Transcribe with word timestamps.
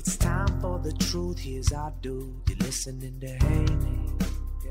It's 0.00 0.16
time 0.16 0.48
for 0.62 0.78
the 0.78 0.94
truth. 0.94 1.40
Here's 1.40 1.72
our 1.72 1.92
dude. 2.00 2.32
You're 2.48 2.56
listening 2.56 3.20
to 3.20 3.26
Haney. 3.26 4.06
Yeah. 4.64 4.70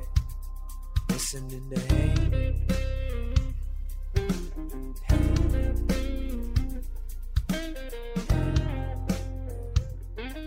Listening 1.08 1.70
to 1.70 1.80
Haney. 1.94 2.66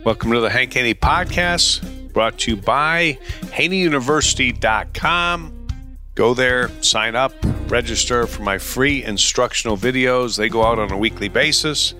Welcome 0.05 0.33
to 0.33 0.41
the 0.41 0.51
Hank 0.51 0.73
Haney 0.73 0.95
Podcast, 0.95 2.13
brought 2.13 2.41
to 2.41 2.51
you 2.51 2.57
by 2.57 3.19
HaneyUniversity.com. 3.53 5.69
Go 6.17 6.35
there, 6.35 6.83
sign 6.83 7.15
up, 7.15 7.33
register 7.69 8.27
for 8.27 8.43
my 8.43 8.59
free 8.59 9.05
instructional 9.05 9.77
videos. 9.77 10.37
They 10.37 10.49
go 10.49 10.65
out 10.65 10.81
on 10.81 10.91
a 10.91 10.99
weekly 10.99 11.29
basis. 11.29 11.95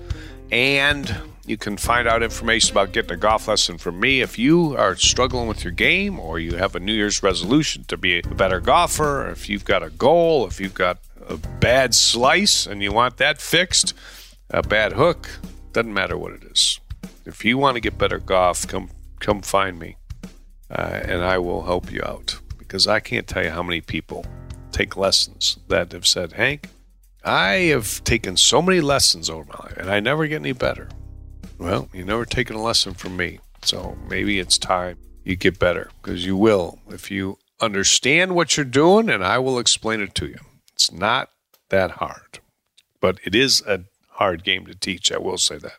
And 0.51 1.32
you 1.45 1.57
can 1.57 1.77
find 1.77 2.07
out 2.07 2.23
information 2.23 2.71
about 2.71 2.93
getting 2.93 3.11
a 3.11 3.17
golf 3.17 3.47
lesson 3.47 3.77
from 3.77 3.99
me. 3.99 4.21
If 4.21 4.39
you 4.39 4.77
are 4.77 4.95
struggling 4.95 5.47
with 5.47 5.63
your 5.63 5.73
game 5.73 6.19
or 6.19 6.39
you 6.39 6.55
have 6.55 6.75
a 6.75 6.79
New 6.79 6.93
Year's 6.93 7.21
resolution 7.21 7.83
to 7.85 7.97
be 7.97 8.19
a 8.19 8.21
better 8.21 8.61
golfer, 8.61 9.29
if 9.29 9.49
you've 9.49 9.65
got 9.65 9.83
a 9.83 9.89
goal, 9.89 10.47
if 10.47 10.59
you've 10.61 10.73
got 10.73 10.99
a 11.27 11.37
bad 11.37 11.93
slice 11.93 12.65
and 12.65 12.81
you 12.81 12.91
want 12.91 13.17
that 13.17 13.41
fixed, 13.41 13.93
a 14.49 14.61
bad 14.61 14.93
hook, 14.93 15.29
doesn't 15.73 15.93
matter 15.93 16.17
what 16.17 16.33
it 16.33 16.43
is. 16.43 16.79
If 17.25 17.43
you 17.43 17.57
want 17.57 17.75
to 17.75 17.81
get 17.81 17.97
better 17.97 18.19
golf, 18.19 18.67
come 18.67 18.89
come 19.19 19.41
find 19.41 19.79
me, 19.79 19.95
uh, 20.69 20.99
and 21.03 21.23
I 21.23 21.37
will 21.37 21.63
help 21.63 21.91
you 21.91 22.01
out 22.03 22.39
because 22.57 22.87
I 22.87 22.99
can't 22.99 23.27
tell 23.27 23.43
you 23.43 23.49
how 23.49 23.63
many 23.63 23.81
people 23.81 24.25
take 24.71 24.97
lessons 24.97 25.57
that 25.67 25.91
have 25.91 26.05
said, 26.07 26.33
Hank, 26.33 26.69
I 27.23 27.53
have 27.71 28.03
taken 28.03 28.35
so 28.35 28.61
many 28.61 28.81
lessons 28.81 29.29
over 29.29 29.45
my 29.45 29.67
life 29.67 29.77
and 29.77 29.89
I 29.89 29.99
never 29.99 30.27
get 30.27 30.37
any 30.37 30.51
better. 30.51 30.89
Well, 31.57 31.89
you 31.93 32.03
never 32.03 32.25
taken 32.25 32.55
a 32.55 32.61
lesson 32.61 32.93
from 32.93 33.15
me, 33.15 33.39
so 33.61 33.97
maybe 34.09 34.39
it's 34.39 34.57
time 34.57 34.97
you 35.23 35.35
get 35.35 35.59
better 35.59 35.89
because 36.01 36.25
you 36.25 36.35
will 36.35 36.79
if 36.89 37.09
you 37.09 37.37
understand 37.61 38.35
what 38.35 38.57
you're 38.57 38.65
doing, 38.65 39.09
and 39.09 39.23
I 39.23 39.39
will 39.39 39.59
explain 39.59 40.01
it 40.01 40.13
to 40.15 40.27
you. 40.27 40.39
It's 40.73 40.91
not 40.91 41.29
that 41.69 41.91
hard, 41.91 42.39
but 42.99 43.19
it 43.23 43.33
is 43.33 43.63
a 43.65 43.85
hard 44.09 44.43
game 44.43 44.65
to 44.65 44.75
teach. 44.75 45.11
I 45.11 45.17
will 45.17 45.37
say 45.37 45.57
that. 45.57 45.77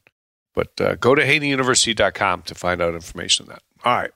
But 0.55 0.81
uh, 0.81 0.95
go 0.95 1.15
to 1.15 1.23
HaneyUniversity.com 1.25 2.43
to 2.43 2.55
find 2.55 2.81
out 2.81 2.95
information 2.95 3.47
on 3.47 3.51
that. 3.51 3.63
All 3.85 3.97
right. 3.97 4.11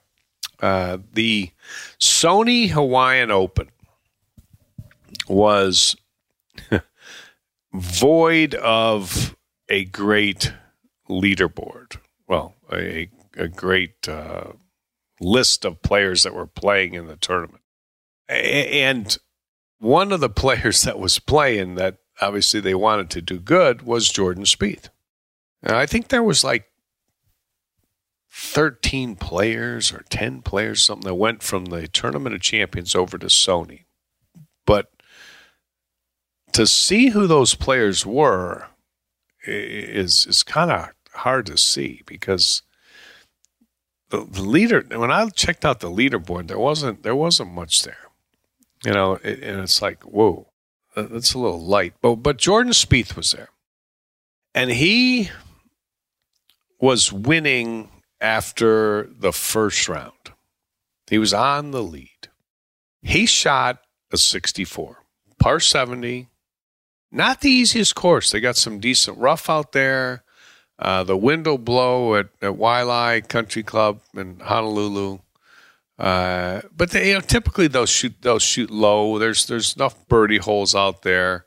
Uh, 0.61 0.97
the 1.13 1.51
Sony 1.99 2.69
Hawaiian 2.69 3.31
Open 3.31 3.69
was 5.27 5.95
void 7.73 8.55
of 8.55 9.35
a 9.69 9.85
great 9.85 10.53
leaderboard. 11.09 11.97
Well, 12.27 12.55
a, 12.71 13.09
a 13.35 13.47
great 13.47 14.07
uh, 14.07 14.53
list 15.19 15.65
of 15.65 15.81
players 15.81 16.23
that 16.23 16.33
were 16.33 16.47
playing 16.47 16.93
in 16.93 17.07
the 17.07 17.15
tournament. 17.15 17.63
And 18.27 19.17
one 19.79 20.11
of 20.11 20.19
the 20.19 20.29
players 20.29 20.83
that 20.83 20.99
was 20.99 21.19
playing 21.19 21.75
that 21.75 21.97
obviously 22.21 22.59
they 22.59 22.75
wanted 22.75 23.09
to 23.11 23.21
do 23.21 23.39
good 23.39 23.81
was 23.81 24.09
Jordan 24.09 24.43
Spieth. 24.43 24.89
And 25.63 25.75
I 25.75 25.85
think 25.85 26.07
there 26.07 26.23
was 26.23 26.43
like 26.43 26.69
13 28.31 29.15
players 29.15 29.91
or 29.91 30.05
10 30.09 30.41
players, 30.41 30.83
something 30.83 31.07
that 31.07 31.15
went 31.15 31.43
from 31.43 31.65
the 31.65 31.87
Tournament 31.87 32.35
of 32.35 32.41
Champions 32.41 32.95
over 32.95 33.17
to 33.17 33.27
Sony. 33.27 33.85
But 34.65 34.91
to 36.53 36.67
see 36.67 37.09
who 37.09 37.27
those 37.27 37.55
players 37.55 38.05
were 38.05 38.67
is 39.45 40.25
is 40.27 40.43
kind 40.43 40.71
of 40.71 40.89
hard 41.19 41.45
to 41.47 41.57
see 41.57 42.01
because 42.05 42.61
the, 44.09 44.25
the 44.25 44.41
leader 44.41 44.83
when 44.89 45.11
I 45.11 45.27
checked 45.29 45.65
out 45.65 45.79
the 45.79 45.89
leaderboard 45.89 46.47
there 46.47 46.59
wasn't 46.59 47.03
there 47.03 47.15
wasn't 47.15 47.51
much 47.51 47.83
there. 47.83 48.07
You 48.83 48.93
know 48.93 49.13
it, 49.23 49.41
and 49.41 49.59
it's 49.59 49.81
like 49.81 50.03
whoa 50.03 50.47
that's 50.95 51.33
a 51.33 51.39
little 51.39 51.61
light. 51.61 51.93
But 52.01 52.15
but 52.17 52.37
Jordan 52.37 52.73
Spieth 52.73 53.15
was 53.15 53.31
there. 53.31 53.49
And 54.55 54.71
he 54.71 55.29
was 56.79 57.13
winning 57.13 57.89
after 58.19 59.09
the 59.17 59.31
first 59.31 59.87
round. 59.87 60.33
He 61.07 61.17
was 61.17 61.33
on 61.33 61.71
the 61.71 61.83
lead. 61.83 62.29
He 63.01 63.25
shot 63.25 63.81
a 64.11 64.17
64 64.17 65.03
par 65.39 65.59
70 65.59 66.29
not 67.11 67.41
the 67.41 67.49
easiest 67.49 67.95
course. 67.95 68.31
They 68.31 68.39
got 68.39 68.55
some 68.55 68.79
decent 68.79 69.17
rough 69.17 69.49
out 69.49 69.71
there. 69.71 70.23
Uh, 70.79 71.03
the 71.03 71.17
wind 71.17 71.45
will 71.45 71.57
blow 71.57 72.15
at, 72.15 72.27
at 72.41 72.53
Waialae 72.53 73.27
Country 73.27 73.63
Club 73.63 73.99
in 74.15 74.39
Honolulu. 74.39 75.19
Uh, 75.97 76.61
but 76.75 76.91
they, 76.91 77.09
you 77.09 77.15
know, 77.15 77.19
typically 77.19 77.67
they'll 77.67 77.85
shoot 77.85 78.15
they'll 78.21 78.39
shoot 78.39 78.71
low. 78.71 79.19
There's 79.19 79.45
there's 79.45 79.75
enough 79.75 80.07
birdie 80.07 80.37
holes 80.37 80.73
out 80.73 81.01
there. 81.01 81.45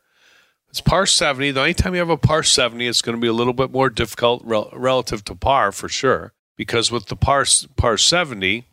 It's 0.68 0.82
par 0.82 1.06
seventy. 1.06 1.56
Only 1.56 1.72
time 1.72 1.94
you 1.94 2.00
have 2.00 2.10
a 2.10 2.18
par 2.18 2.42
seventy, 2.42 2.86
it's 2.86 3.00
going 3.00 3.16
to 3.16 3.20
be 3.20 3.28
a 3.28 3.32
little 3.32 3.54
bit 3.54 3.72
more 3.72 3.88
difficult 3.88 4.42
rel- 4.44 4.70
relative 4.74 5.24
to 5.24 5.34
par 5.34 5.72
for 5.72 5.88
sure. 5.88 6.34
Because 6.56 6.92
with 6.92 7.06
the 7.06 7.16
par 7.16 7.46
par 7.76 7.96
seventy, 7.96 8.66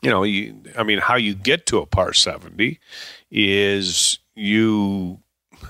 you 0.00 0.10
know, 0.10 0.22
you 0.22 0.62
I 0.78 0.84
mean, 0.84 0.98
how 0.98 1.16
you 1.16 1.34
get 1.34 1.66
to 1.66 1.78
a 1.78 1.86
par 1.86 2.12
seventy 2.12 2.78
is 3.32 4.20
you 4.36 5.18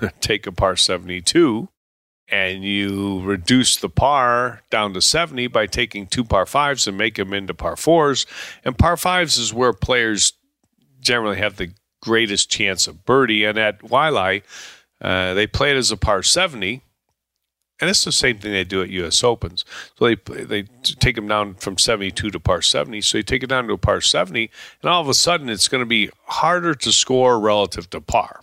take 0.21 0.47
a 0.47 0.51
par 0.51 0.75
72 0.75 1.69
and 2.29 2.63
you 2.63 3.21
reduce 3.21 3.75
the 3.75 3.89
par 3.89 4.61
down 4.69 4.93
to 4.93 5.01
70 5.01 5.47
by 5.47 5.65
taking 5.67 6.07
two 6.07 6.23
par 6.23 6.45
fives 6.45 6.87
and 6.87 6.97
make 6.97 7.15
them 7.15 7.33
into 7.33 7.53
par 7.53 7.75
fours. 7.75 8.25
And 8.63 8.77
par 8.77 8.97
fives 8.97 9.37
is 9.37 9.53
where 9.53 9.73
players 9.73 10.33
generally 10.99 11.37
have 11.37 11.57
the 11.57 11.71
greatest 12.01 12.49
chance 12.49 12.87
of 12.87 13.05
birdie. 13.05 13.43
And 13.43 13.57
at 13.57 13.79
Waialae, 13.79 14.43
uh, 15.01 15.33
they 15.33 15.47
play 15.47 15.71
it 15.71 15.77
as 15.77 15.91
a 15.91 15.97
par 15.97 16.23
70. 16.23 16.81
And 17.81 17.89
it's 17.89 18.05
the 18.05 18.11
same 18.11 18.37
thing 18.37 18.53
they 18.53 18.63
do 18.63 18.81
at 18.81 18.89
U.S. 18.89 19.23
Opens. 19.23 19.65
So 19.97 20.05
they 20.05 20.15
they 20.43 20.63
take 20.99 21.15
them 21.15 21.27
down 21.27 21.55
from 21.55 21.77
72 21.77 22.31
to 22.31 22.39
par 22.39 22.61
70. 22.61 23.01
So 23.01 23.17
you 23.17 23.23
take 23.23 23.43
it 23.43 23.47
down 23.47 23.67
to 23.67 23.73
a 23.73 23.77
par 23.77 23.99
70, 23.99 24.49
and 24.81 24.89
all 24.89 25.01
of 25.01 25.09
a 25.09 25.13
sudden 25.13 25.49
it's 25.49 25.67
going 25.67 25.81
to 25.81 25.87
be 25.87 26.09
harder 26.25 26.75
to 26.75 26.93
score 26.93 27.39
relative 27.39 27.89
to 27.89 27.99
par 27.99 28.41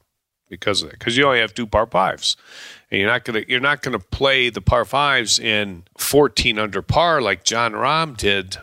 because 0.50 0.82
of 0.82 0.90
that. 0.90 0.98
Because 0.98 1.16
you 1.16 1.24
only 1.24 1.38
have 1.38 1.54
two 1.54 1.66
par 1.66 1.86
fives, 1.86 2.36
and 2.90 3.00
you're 3.00 3.08
not 3.08 3.24
gonna 3.24 3.44
you're 3.48 3.60
not 3.60 3.82
gonna 3.82 3.98
play 3.98 4.50
the 4.50 4.60
par 4.60 4.84
fives 4.84 5.38
in 5.38 5.84
14 5.98 6.58
under 6.58 6.82
par 6.82 7.20
like 7.20 7.44
Jon 7.44 7.72
Rahm 7.72 8.16
did 8.16 8.58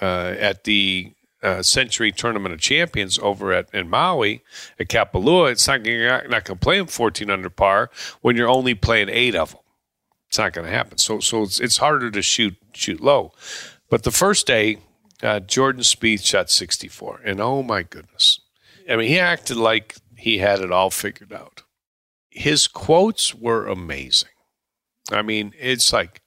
uh, 0.00 0.34
at 0.38 0.64
the 0.64 1.12
uh, 1.42 1.62
Sentry 1.62 2.10
Tournament 2.10 2.54
of 2.54 2.60
Champions 2.60 3.18
over 3.18 3.52
at 3.52 3.68
in 3.72 3.88
Maui 3.88 4.42
at 4.78 4.88
Kapalua. 4.88 5.52
It's 5.52 5.66
not 5.66 5.84
you're 5.84 6.08
not, 6.08 6.30
not 6.30 6.44
gonna 6.44 6.58
play 6.58 6.78
them 6.78 6.86
14 6.86 7.30
under 7.30 7.50
par 7.50 7.90
when 8.20 8.36
you're 8.36 8.48
only 8.48 8.74
playing 8.74 9.08
eight 9.08 9.34
of 9.34 9.50
them. 9.52 9.60
It's 10.28 10.38
not 10.38 10.52
gonna 10.52 10.70
happen. 10.70 10.98
So 10.98 11.20
so 11.20 11.42
it's 11.42 11.60
it's 11.60 11.78
harder 11.78 12.10
to 12.10 12.22
shoot 12.22 12.56
shoot 12.72 13.00
low. 13.00 13.32
But 13.90 14.02
the 14.02 14.10
first 14.10 14.46
day, 14.46 14.78
uh, 15.22 15.40
Jordan 15.40 15.82
Spieth 15.82 16.24
shot 16.24 16.50
64. 16.50 17.20
And 17.24 17.40
oh 17.40 17.62
my 17.62 17.82
goodness. 17.82 18.40
I 18.90 18.96
mean, 18.96 19.08
he 19.08 19.18
acted 19.18 19.56
like 19.56 19.96
he 20.16 20.38
had 20.38 20.60
it 20.60 20.72
all 20.72 20.90
figured 20.90 21.32
out. 21.32 21.62
His 22.34 22.66
quotes 22.66 23.34
were 23.34 23.66
amazing. 23.66 24.28
I 25.10 25.22
mean, 25.22 25.54
it's 25.58 25.92
like 25.92 26.20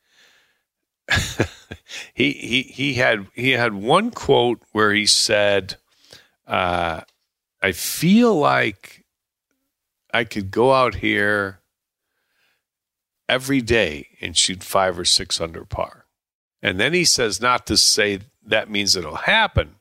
he 2.14 2.32
he 2.32 2.62
he 2.64 2.94
had 2.96 3.28
he 3.34 3.52
had 3.52 3.74
one 3.74 4.12
quote 4.12 4.62
where 4.72 4.94
he 4.94 5.06
said, 5.06 5.78
uh, 6.48 7.02
"I 7.62 7.72
feel 7.74 8.36
like 8.36 9.06
I 10.14 10.24
could 10.24 10.50
go 10.50 10.74
out 10.74 10.96
here 10.96 11.60
every 13.28 13.62
day 13.62 14.08
and 14.22 14.36
shoot 14.36 14.64
five 14.64 14.98
or 14.98 15.06
six 15.06 15.42
under 15.42 15.66
par." 15.66 16.08
And 16.62 16.80
then 16.80 16.94
he 16.94 17.06
says, 17.06 17.40
not 17.40 17.68
to 17.68 17.78
say 17.78 18.20
that 18.46 18.70
means 18.70 18.96
it'll 18.96 19.16
happen, 19.16 19.76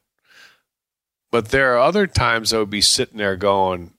but 1.30 1.48
there 1.48 1.74
are 1.74 1.78
other 1.78 2.06
times 2.06 2.52
I 2.52 2.58
would 2.58 2.70
be 2.70 2.80
sitting 2.80 3.18
there 3.18 3.36
going, 3.36 3.94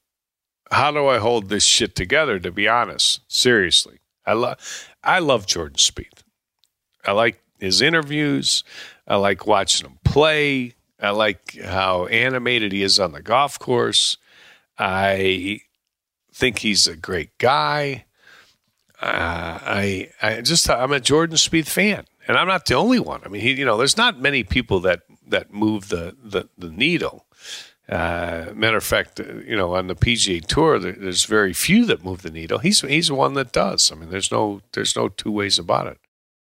"How 0.71 0.91
do 0.91 1.07
I 1.07 1.17
hold 1.19 1.49
this 1.49 1.65
shit 1.65 1.95
together?" 1.95 2.39
To 2.39 2.51
be 2.51 2.67
honest, 2.67 3.21
seriously, 3.27 3.99
I 4.25 4.33
love 4.33 4.57
I 5.03 5.19
love 5.19 5.47
Jordan 5.47 5.77
Spieth. 5.77 6.23
I 7.05 7.11
like 7.11 7.41
his 7.59 7.81
interviews. 7.81 8.63
I 9.07 9.15
like 9.15 9.47
watching 9.47 9.87
him 9.87 9.99
play. 10.03 10.73
I 10.99 11.11
like 11.11 11.57
how 11.61 12.07
animated 12.07 12.71
he 12.71 12.83
is 12.83 12.99
on 12.99 13.11
the 13.11 13.21
golf 13.21 13.59
course. 13.59 14.17
I 14.77 15.61
think 16.33 16.59
he's 16.59 16.87
a 16.87 16.95
great 16.95 17.37
guy. 17.37 18.05
Uh, 19.01 19.59
I 19.61 20.09
I 20.21 20.41
just 20.41 20.69
I'm 20.69 20.91
a 20.91 20.99
Jordan 20.99 21.37
Spieth 21.37 21.67
fan, 21.67 22.05
and 22.27 22.37
I'm 22.37 22.47
not 22.47 22.65
the 22.65 22.73
only 22.75 22.99
one. 22.99 23.21
I 23.23 23.29
mean, 23.29 23.41
he, 23.41 23.53
you 23.53 23.65
know, 23.65 23.77
there's 23.77 23.97
not 23.97 24.19
many 24.19 24.43
people 24.43 24.79
that 24.81 25.01
that 25.27 25.53
move 25.53 25.89
the 25.89 26.15
the, 26.21 26.49
the 26.57 26.69
needle. 26.69 27.25
Uh, 27.89 28.51
matter 28.53 28.77
of 28.77 28.83
fact, 28.83 29.19
you 29.19 29.55
know, 29.55 29.75
on 29.75 29.87
the 29.87 29.95
PGA 29.95 30.45
Tour, 30.45 30.77
there's 30.77 31.23
very 31.23 31.53
few 31.53 31.85
that 31.85 32.03
move 32.03 32.21
the 32.21 32.29
needle. 32.29 32.59
He's 32.59 32.81
he's 32.81 33.11
one 33.11 33.33
that 33.35 33.53
does. 33.53 33.91
I 33.91 33.95
mean, 33.95 34.09
there's 34.09 34.31
no 34.31 34.61
there's 34.73 34.95
no 34.95 35.07
two 35.07 35.31
ways 35.31 35.57
about 35.57 35.87
it. 35.87 35.97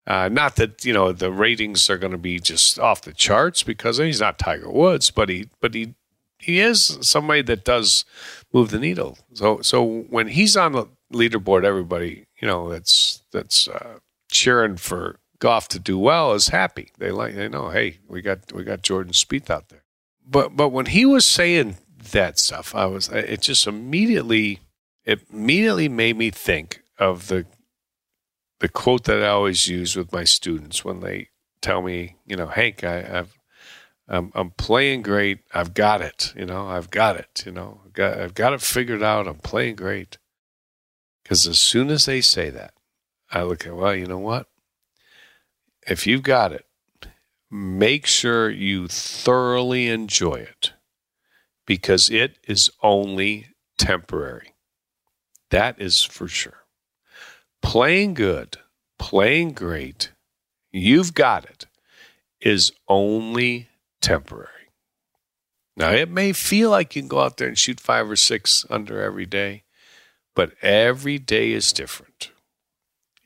Uh, 0.05 0.27
not 0.27 0.57
that 0.57 0.83
you 0.83 0.91
know 0.91 1.13
the 1.13 1.31
ratings 1.31 1.89
are 1.89 1.97
going 1.97 2.11
to 2.11 2.17
be 2.17 2.39
just 2.39 2.77
off 2.79 3.03
the 3.03 3.13
charts 3.13 3.63
because 3.63 3.97
he's 3.97 4.19
not 4.19 4.37
Tiger 4.39 4.69
Woods, 4.69 5.11
but 5.11 5.29
he 5.29 5.47
but 5.61 5.73
he 5.73 5.93
he 6.39 6.59
is 6.59 6.97
somebody 7.01 7.41
that 7.43 7.63
does 7.63 8.03
move 8.51 8.71
the 8.71 8.79
needle. 8.79 9.17
So 9.33 9.61
so 9.61 10.01
when 10.09 10.27
he's 10.27 10.57
on 10.57 10.73
the 10.73 10.87
leaderboard, 11.13 11.63
everybody 11.63 12.25
you 12.41 12.47
know 12.47 12.69
that's 12.69 13.23
that's 13.31 13.69
uh, 13.69 13.99
cheering 14.29 14.75
for 14.75 15.19
golf 15.39 15.69
to 15.69 15.79
do 15.79 15.97
well 15.97 16.33
is 16.33 16.49
happy. 16.49 16.91
They 16.97 17.11
like 17.11 17.35
they 17.35 17.47
know, 17.47 17.69
hey, 17.69 17.99
we 18.07 18.21
got 18.21 18.51
we 18.51 18.63
got 18.63 18.81
Jordan 18.81 19.13
Spieth 19.13 19.49
out 19.49 19.69
there. 19.69 19.83
But 20.29 20.55
but 20.55 20.69
when 20.69 20.87
he 20.87 21.05
was 21.05 21.25
saying 21.25 21.77
that 22.11 22.37
stuff, 22.37 22.75
I 22.75 22.85
was 22.85 23.09
it 23.09 23.41
just 23.41 23.65
immediately 23.65 24.59
it 25.05 25.21
immediately 25.31 25.89
made 25.89 26.17
me 26.17 26.29
think 26.29 26.83
of 26.97 27.27
the 27.27 27.45
the 28.59 28.69
quote 28.69 29.05
that 29.05 29.23
I 29.23 29.29
always 29.29 29.67
use 29.67 29.95
with 29.95 30.11
my 30.11 30.25
students 30.25 30.83
when 30.83 30.99
they 30.99 31.29
tell 31.61 31.81
me, 31.81 32.17
you 32.25 32.35
know, 32.35 32.47
Hank, 32.47 32.83
I, 32.83 33.01
have 33.01 33.35
I'm, 34.07 34.31
I'm 34.33 34.51
playing 34.51 35.03
great. 35.03 35.39
I've 35.53 35.73
got 35.73 36.01
it. 36.01 36.33
You 36.35 36.45
know, 36.45 36.67
I've 36.67 36.89
got 36.89 37.15
it. 37.15 37.43
You 37.45 37.51
know, 37.51 37.81
I've 37.85 37.93
got, 37.93 38.19
I've 38.19 38.33
got 38.33 38.53
it 38.53 38.61
figured 38.61 39.03
out. 39.03 39.27
I'm 39.27 39.37
playing 39.37 39.75
great. 39.75 40.17
Because 41.23 41.47
as 41.47 41.59
soon 41.59 41.89
as 41.89 42.05
they 42.05 42.21
say 42.21 42.49
that, 42.49 42.73
I 43.31 43.43
look 43.43 43.67
at, 43.67 43.75
well, 43.75 43.95
you 43.95 44.07
know 44.07 44.17
what? 44.17 44.47
If 45.87 46.07
you've 46.07 46.23
got 46.23 46.51
it, 46.51 46.65
make 47.51 48.05
sure 48.05 48.49
you 48.49 48.87
thoroughly 48.87 49.87
enjoy 49.87 50.35
it 50.35 50.73
because 51.65 52.09
it 52.09 52.37
is 52.47 52.69
only 52.81 53.47
temporary. 53.77 54.53
That 55.49 55.81
is 55.81 56.03
for 56.03 56.27
sure 56.27 56.59
playing 57.61 58.13
good, 58.13 58.57
playing 58.97 59.53
great, 59.53 60.11
you've 60.71 61.13
got 61.13 61.45
it, 61.45 61.65
is 62.41 62.71
only 62.87 63.67
temporary. 64.01 64.47
Now, 65.75 65.91
it 65.91 66.09
may 66.09 66.33
feel 66.33 66.69
like 66.69 66.95
you 66.95 67.01
can 67.01 67.09
go 67.09 67.21
out 67.21 67.37
there 67.37 67.47
and 67.47 67.57
shoot 67.57 67.79
five 67.79 68.09
or 68.09 68.15
six 68.15 68.65
under 68.69 69.01
every 69.01 69.25
day, 69.25 69.63
but 70.35 70.53
every 70.61 71.17
day 71.17 71.51
is 71.51 71.71
different. 71.71 72.31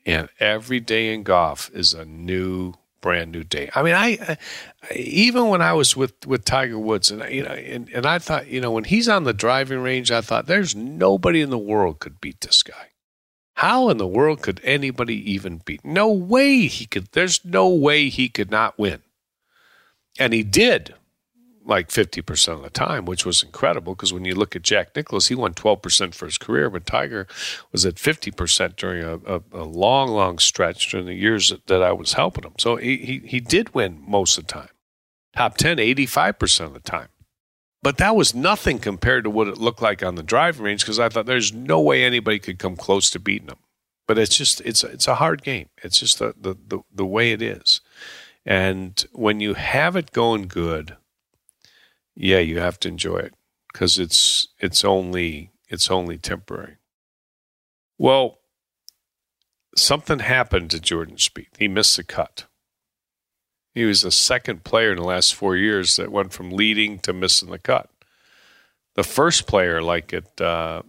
And 0.06 0.28
every 0.38 0.80
day 0.80 1.12
in 1.12 1.22
golf 1.22 1.70
is 1.72 1.94
a 1.94 2.04
new, 2.04 2.74
brand 3.04 3.32
new 3.32 3.44
day. 3.44 3.68
I 3.74 3.82
mean, 3.82 3.94
I, 3.94 4.38
I 4.88 4.94
even 4.94 5.48
when 5.48 5.60
I 5.60 5.74
was 5.74 5.94
with, 5.94 6.26
with 6.26 6.46
Tiger 6.46 6.78
Woods, 6.78 7.10
and 7.10 7.22
you 7.30 7.42
know, 7.42 7.50
and, 7.50 7.86
and 7.90 8.06
I 8.06 8.18
thought, 8.18 8.46
you 8.46 8.62
know, 8.62 8.70
when 8.70 8.84
he's 8.84 9.10
on 9.10 9.24
the 9.24 9.34
driving 9.34 9.80
range, 9.80 10.10
I 10.10 10.22
thought 10.22 10.46
there's 10.46 10.74
nobody 10.74 11.42
in 11.42 11.50
the 11.50 11.58
world 11.58 11.98
could 12.00 12.18
beat 12.18 12.40
this 12.40 12.62
guy. 12.62 12.92
How 13.56 13.90
in 13.90 13.98
the 13.98 14.06
world 14.06 14.40
could 14.40 14.58
anybody 14.64 15.16
even 15.30 15.60
beat? 15.66 15.84
No 15.84 16.10
way 16.10 16.66
he 16.66 16.86
could. 16.86 17.08
There's 17.12 17.44
no 17.44 17.68
way 17.68 18.08
he 18.08 18.30
could 18.30 18.50
not 18.50 18.78
win. 18.78 19.02
And 20.18 20.32
he 20.32 20.42
did 20.42 20.94
like 21.64 21.88
50% 21.88 22.48
of 22.48 22.62
the 22.62 22.70
time, 22.70 23.04
which 23.04 23.24
was 23.24 23.42
incredible 23.42 23.94
because 23.94 24.12
when 24.12 24.24
you 24.24 24.34
look 24.34 24.54
at 24.54 24.62
Jack 24.62 24.94
Nicklaus, 24.94 25.28
he 25.28 25.34
won 25.34 25.54
12% 25.54 26.14
for 26.14 26.26
his 26.26 26.38
career, 26.38 26.68
but 26.70 26.86
Tiger 26.86 27.26
was 27.72 27.86
at 27.86 27.94
50% 27.94 28.76
during 28.76 29.02
a, 29.02 29.14
a, 29.36 29.42
a 29.52 29.64
long, 29.64 30.08
long 30.08 30.38
stretch 30.38 30.90
during 30.90 31.06
the 31.06 31.14
years 31.14 31.48
that, 31.48 31.66
that 31.66 31.82
I 31.82 31.92
was 31.92 32.14
helping 32.14 32.44
him. 32.44 32.54
So 32.58 32.76
he, 32.76 32.98
he, 32.98 33.18
he 33.20 33.40
did 33.40 33.74
win 33.74 34.02
most 34.06 34.38
of 34.38 34.46
the 34.46 34.52
time. 34.52 34.68
Top 35.34 35.56
10, 35.56 35.78
85% 35.78 36.60
of 36.60 36.74
the 36.74 36.80
time. 36.80 37.08
But 37.82 37.98
that 37.98 38.16
was 38.16 38.34
nothing 38.34 38.78
compared 38.78 39.24
to 39.24 39.30
what 39.30 39.46
it 39.46 39.58
looked 39.58 39.82
like 39.82 40.02
on 40.02 40.14
the 40.14 40.22
driving 40.22 40.64
range 40.64 40.82
because 40.82 40.98
I 40.98 41.10
thought 41.10 41.26
there's 41.26 41.52
no 41.52 41.80
way 41.80 42.02
anybody 42.02 42.38
could 42.38 42.58
come 42.58 42.76
close 42.76 43.10
to 43.10 43.18
beating 43.18 43.48
him. 43.48 43.58
But 44.06 44.18
it's 44.18 44.36
just 44.36 44.62
it's 44.62 44.82
it's 44.84 45.06
a 45.06 45.16
hard 45.16 45.42
game. 45.42 45.68
It's 45.82 46.00
just 46.00 46.18
the 46.18 46.34
the 46.38 46.56
the, 46.66 46.80
the 46.94 47.04
way 47.04 47.32
it 47.32 47.42
is. 47.42 47.82
And 48.46 49.04
when 49.12 49.40
you 49.40 49.54
have 49.54 49.96
it 49.96 50.12
going 50.12 50.48
good, 50.48 50.96
yeah, 52.16 52.38
you 52.38 52.58
have 52.58 52.78
to 52.80 52.88
enjoy 52.88 53.18
it 53.18 53.34
because 53.72 53.98
it's 53.98 54.48
it's 54.58 54.84
only 54.84 55.50
it's 55.68 55.90
only 55.90 56.18
temporary. 56.18 56.76
Well, 57.98 58.38
something 59.76 60.20
happened 60.20 60.70
to 60.70 60.80
Jordan 60.80 61.16
Spieth. 61.16 61.56
He 61.58 61.68
missed 61.68 61.96
the 61.96 62.04
cut. 62.04 62.46
He 63.74 63.84
was 63.84 64.02
the 64.02 64.12
second 64.12 64.62
player 64.62 64.92
in 64.92 64.98
the 64.98 65.04
last 65.04 65.34
four 65.34 65.56
years 65.56 65.96
that 65.96 66.12
went 66.12 66.32
from 66.32 66.50
leading 66.50 67.00
to 67.00 67.12
missing 67.12 67.50
the 67.50 67.58
cut. 67.58 67.90
The 68.94 69.02
first 69.02 69.48
player, 69.48 69.82
like 69.82 70.12
it, 70.12 70.40
uh, 70.40 70.82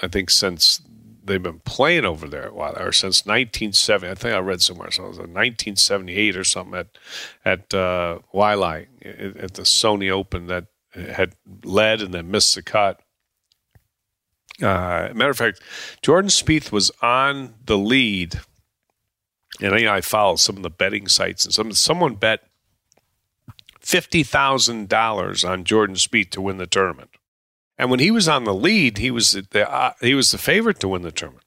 I 0.00 0.06
think 0.06 0.30
since 0.30 0.80
they've 1.22 1.42
been 1.42 1.60
playing 1.60 2.04
over 2.04 2.28
there 2.28 2.48
or 2.48 2.92
since 2.92 3.26
1970. 3.26 4.10
I 4.10 4.14
think 4.14 4.34
I 4.34 4.38
read 4.38 4.60
somewhere, 4.60 4.90
so 4.90 5.04
it 5.04 5.08
was 5.08 5.18
1978 5.18 6.36
or 6.36 6.44
something 6.44 6.78
at 6.78 6.98
at 7.44 7.74
uh, 7.74 8.18
Waialae 8.34 8.86
at 9.42 9.54
the 9.54 9.62
Sony 9.62 10.10
Open 10.10 10.46
that 10.46 10.66
had 10.94 11.34
led 11.64 12.00
and 12.00 12.12
then 12.12 12.30
missed 12.30 12.54
the 12.54 12.62
cut. 12.62 13.00
Uh, 14.60 15.08
matter 15.14 15.30
of 15.30 15.38
fact, 15.38 15.60
Jordan 16.02 16.28
Spieth 16.28 16.70
was 16.70 16.90
on 17.00 17.54
the 17.64 17.78
lead 17.78 18.40
and 19.60 19.74
I, 19.74 19.96
I 19.96 20.00
follow 20.00 20.36
some 20.36 20.56
of 20.56 20.62
the 20.62 20.70
betting 20.70 21.08
sites, 21.08 21.44
and 21.44 21.52
some 21.52 21.72
someone 21.72 22.14
bet 22.14 22.40
fifty 23.80 24.22
thousand 24.22 24.88
dollars 24.88 25.44
on 25.44 25.64
Jordan 25.64 25.96
Spieth 25.96 26.30
to 26.30 26.40
win 26.40 26.58
the 26.58 26.66
tournament. 26.66 27.10
And 27.80 27.90
when 27.90 27.98
he 27.98 28.10
was 28.10 28.28
on 28.28 28.44
the 28.44 28.52
lead, 28.52 28.98
he 28.98 29.10
was 29.10 29.32
the 29.32 29.66
uh, 29.66 29.94
he 30.02 30.12
was 30.12 30.32
the 30.32 30.36
favorite 30.36 30.80
to 30.80 30.88
win 30.88 31.00
the 31.00 31.10
tournament. 31.10 31.46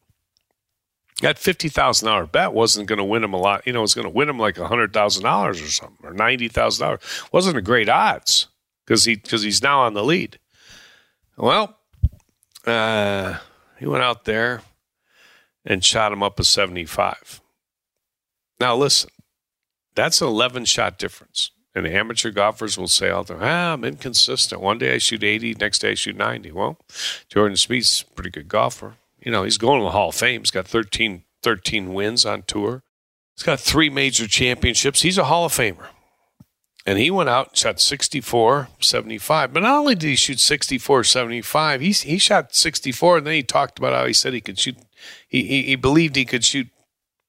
That 1.21 1.37
fifty 1.37 1.69
thousand 1.69 2.07
dollar 2.07 2.25
bet 2.25 2.53
wasn't 2.53 2.87
going 2.87 2.97
to 2.97 3.03
win 3.03 3.23
him 3.23 3.35
a 3.35 3.37
lot. 3.37 3.67
You 3.67 3.73
know, 3.73 3.81
it 3.81 3.83
was 3.83 3.93
going 3.93 4.07
to 4.07 4.09
win 4.09 4.29
him 4.29 4.39
like 4.39 4.57
hundred 4.57 4.93
thousand 4.93 5.21
dollars 5.21 5.61
or 5.61 5.67
something, 5.67 6.03
or 6.03 6.11
ninety 6.11 6.47
thousand 6.47 6.85
dollars. 6.85 7.01
wasn't 7.31 7.57
a 7.57 7.61
great 7.61 7.87
odds 7.87 8.47
because 8.83 9.05
he 9.05 9.15
because 9.15 9.43
he's 9.43 9.61
now 9.61 9.81
on 9.81 9.93
the 9.93 10.03
lead. 10.03 10.39
Well, 11.37 11.77
uh, 12.65 13.37
he 13.77 13.85
went 13.85 14.03
out 14.03 14.25
there 14.25 14.63
and 15.63 15.85
shot 15.85 16.11
him 16.11 16.23
up 16.23 16.39
a 16.39 16.43
seventy 16.43 16.85
five. 16.85 17.41
Now, 18.59 18.75
listen, 18.75 19.11
that's 19.93 20.19
an 20.19 20.29
11 20.29 20.65
shot 20.65 20.97
difference. 20.97 21.51
And 21.75 21.87
amateur 21.87 22.29
golfers 22.29 22.77
will 22.77 22.87
say 22.87 23.09
all 23.09 23.23
the 23.23 23.33
time, 23.33 23.43
ah, 23.43 23.73
I'm 23.73 23.83
inconsistent. 23.83 24.61
One 24.61 24.77
day 24.77 24.93
I 24.93 24.97
shoot 24.99 25.23
80, 25.23 25.55
next 25.55 25.79
day 25.79 25.91
I 25.91 25.93
shoot 25.95 26.15
90. 26.15 26.51
Well, 26.51 26.77
Jordan 27.29 27.57
Spieth's 27.57 28.03
a 28.03 28.13
pretty 28.13 28.29
good 28.29 28.47
golfer. 28.47 28.95
You 29.19 29.31
know, 29.31 29.43
he's 29.43 29.57
going 29.57 29.79
to 29.79 29.85
the 29.85 29.91
Hall 29.91 30.09
of 30.09 30.15
Fame. 30.15 30.41
He's 30.41 30.51
got 30.51 30.67
13, 30.67 31.23
13 31.41 31.93
wins 31.93 32.25
on 32.25 32.43
tour. 32.43 32.83
He's 33.35 33.43
got 33.43 33.59
three 33.59 33.89
major 33.89 34.27
championships. 34.27 35.01
He's 35.01 35.17
a 35.17 35.23
Hall 35.23 35.45
of 35.45 35.51
Famer. 35.51 35.87
And 36.85 36.99
he 36.99 37.09
went 37.09 37.29
out 37.29 37.49
and 37.49 37.57
shot 37.57 37.79
64, 37.79 38.67
75. 38.79 39.53
But 39.53 39.63
not 39.63 39.79
only 39.79 39.95
did 39.95 40.09
he 40.09 40.15
shoot 40.15 40.39
64, 40.39 41.05
75, 41.05 41.81
he, 41.81 41.91
he 41.91 42.17
shot 42.17 42.53
64, 42.53 43.17
and 43.17 43.27
then 43.27 43.33
he 43.33 43.43
talked 43.43 43.79
about 43.79 43.93
how 43.93 44.05
he 44.05 44.13
said 44.13 44.33
he 44.33 44.41
could 44.41 44.59
shoot, 44.59 44.77
he, 45.27 45.43
he, 45.43 45.63
he 45.63 45.75
believed 45.75 46.15
he 46.15 46.25
could 46.25 46.43
shoot 46.43 46.67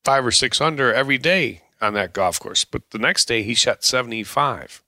five 0.05 0.27
or 0.27 0.33
six 0.33 0.61
under 0.61 0.93
every 0.93 1.19
day 1.19 1.63
on 1.81 1.95
that 1.95 2.13
golf 2.13 2.39
course. 2.39 2.65
But 2.65 2.91
the 2.91 2.99
next 2.99 3.27
day 3.27 3.43
he 3.43 3.55
shot 3.55 3.85
75 3.85 4.83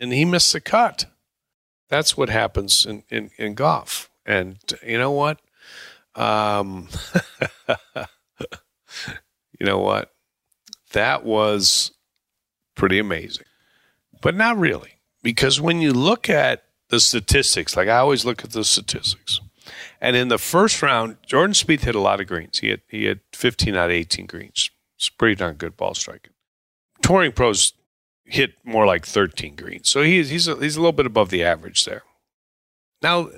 and 0.00 0.12
he 0.12 0.24
missed 0.24 0.52
the 0.52 0.60
cut. 0.60 1.06
That's 1.88 2.16
what 2.16 2.28
happens 2.28 2.86
in, 2.86 3.04
in, 3.10 3.30
in 3.36 3.54
golf. 3.54 4.10
And 4.24 4.58
you 4.84 4.98
know 4.98 5.10
what? 5.10 5.40
Um, 6.14 6.88
you 9.58 9.66
know 9.66 9.78
what? 9.78 10.12
That 10.92 11.24
was 11.24 11.92
pretty 12.74 12.98
amazing. 12.98 13.46
But 14.20 14.34
not 14.34 14.58
really. 14.58 14.98
Because 15.22 15.60
when 15.60 15.80
you 15.80 15.92
look 15.92 16.28
at 16.28 16.64
the 16.88 17.00
statistics, 17.00 17.76
like 17.76 17.88
I 17.88 17.98
always 17.98 18.24
look 18.24 18.44
at 18.44 18.52
the 18.52 18.64
statistics, 18.64 19.40
and 20.00 20.16
in 20.16 20.28
the 20.28 20.38
first 20.38 20.82
round, 20.82 21.16
Jordan 21.26 21.54
Spieth 21.54 21.82
hit 21.82 21.94
a 21.94 22.00
lot 22.00 22.20
of 22.20 22.26
greens. 22.26 22.58
He 22.58 22.68
had 22.68 22.80
he 22.88 23.04
had 23.04 23.20
15 23.32 23.76
out 23.76 23.90
of 23.90 23.92
18 23.92 24.26
greens. 24.26 24.70
It's 25.02 25.08
pretty 25.08 25.34
darn 25.34 25.56
good 25.56 25.76
ball 25.76 25.94
striking. 25.94 26.32
Touring 27.02 27.32
pros 27.32 27.72
hit 28.24 28.54
more 28.62 28.86
like 28.86 29.04
13 29.04 29.56
greens, 29.56 29.88
so 29.88 30.02
he's 30.02 30.30
he's 30.30 30.46
a, 30.46 30.54
he's 30.54 30.76
a 30.76 30.80
little 30.80 30.92
bit 30.92 31.06
above 31.06 31.30
the 31.30 31.42
average 31.42 31.84
there. 31.84 32.04
Now, 33.02 33.30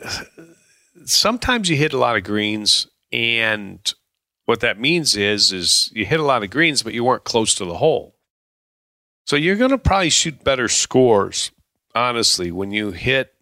sometimes 1.06 1.70
you 1.70 1.76
hit 1.76 1.94
a 1.94 1.98
lot 1.98 2.18
of 2.18 2.24
greens, 2.24 2.86
and 3.10 3.80
what 4.44 4.60
that 4.60 4.78
means 4.78 5.16
is 5.16 5.52
is 5.52 5.90
you 5.94 6.04
hit 6.04 6.20
a 6.20 6.24
lot 6.24 6.42
of 6.42 6.50
greens, 6.50 6.82
but 6.82 6.92
you 6.92 7.02
weren't 7.02 7.24
close 7.24 7.54
to 7.54 7.64
the 7.64 7.78
hole. 7.78 8.14
So 9.24 9.34
you're 9.34 9.56
going 9.56 9.70
to 9.70 9.78
probably 9.78 10.10
shoot 10.10 10.44
better 10.44 10.68
scores, 10.68 11.50
honestly, 11.94 12.50
when 12.50 12.72
you 12.72 12.90
hit 12.90 13.33